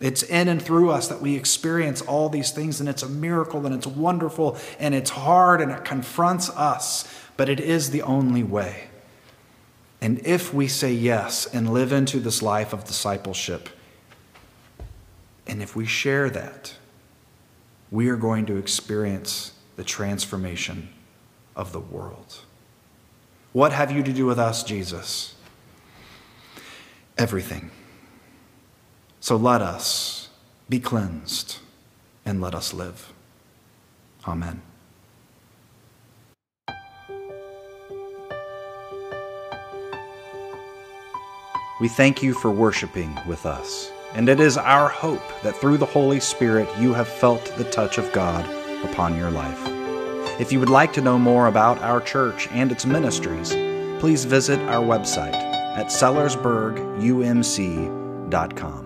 It's 0.00 0.22
in 0.22 0.48
and 0.48 0.60
through 0.60 0.90
us 0.90 1.08
that 1.08 1.20
we 1.20 1.36
experience 1.36 2.00
all 2.00 2.28
these 2.28 2.50
things, 2.50 2.80
and 2.80 2.88
it's 2.88 3.02
a 3.02 3.08
miracle, 3.08 3.66
and 3.66 3.74
it's 3.74 3.86
wonderful, 3.86 4.56
and 4.78 4.94
it's 4.94 5.10
hard, 5.10 5.60
and 5.60 5.70
it 5.70 5.84
confronts 5.84 6.48
us, 6.50 7.06
but 7.36 7.48
it 7.48 7.60
is 7.60 7.90
the 7.90 8.02
only 8.02 8.42
way. 8.42 8.88
And 10.02 10.18
if 10.26 10.52
we 10.52 10.66
say 10.66 10.92
yes 10.92 11.46
and 11.46 11.72
live 11.72 11.92
into 11.92 12.18
this 12.18 12.42
life 12.42 12.72
of 12.72 12.82
discipleship, 12.82 13.68
and 15.46 15.62
if 15.62 15.76
we 15.76 15.86
share 15.86 16.28
that, 16.28 16.74
we 17.88 18.08
are 18.08 18.16
going 18.16 18.44
to 18.46 18.56
experience 18.56 19.52
the 19.76 19.84
transformation 19.84 20.88
of 21.54 21.72
the 21.72 21.78
world. 21.78 22.40
What 23.52 23.72
have 23.72 23.92
you 23.92 24.02
to 24.02 24.12
do 24.12 24.26
with 24.26 24.40
us, 24.40 24.64
Jesus? 24.64 25.36
Everything. 27.16 27.70
So 29.20 29.36
let 29.36 29.62
us 29.62 30.30
be 30.68 30.80
cleansed 30.80 31.58
and 32.24 32.40
let 32.40 32.56
us 32.56 32.74
live. 32.74 33.12
Amen. 34.26 34.62
We 41.82 41.88
thank 41.88 42.22
you 42.22 42.32
for 42.32 42.50
worshiping 42.52 43.18
with 43.26 43.44
us, 43.44 43.90
and 44.14 44.28
it 44.28 44.38
is 44.38 44.56
our 44.56 44.88
hope 44.88 45.42
that 45.42 45.56
through 45.56 45.78
the 45.78 45.84
Holy 45.84 46.20
Spirit 46.20 46.68
you 46.78 46.94
have 46.94 47.08
felt 47.08 47.44
the 47.56 47.64
touch 47.64 47.98
of 47.98 48.12
God 48.12 48.48
upon 48.84 49.16
your 49.16 49.32
life. 49.32 49.58
If 50.40 50.52
you 50.52 50.60
would 50.60 50.70
like 50.70 50.92
to 50.92 51.00
know 51.00 51.18
more 51.18 51.48
about 51.48 51.82
our 51.82 52.00
church 52.00 52.46
and 52.52 52.70
its 52.70 52.86
ministries, 52.86 53.50
please 54.00 54.24
visit 54.24 54.60
our 54.68 54.84
website 54.84 55.34
at 55.34 55.86
sellersburgumc.com. 55.86 58.81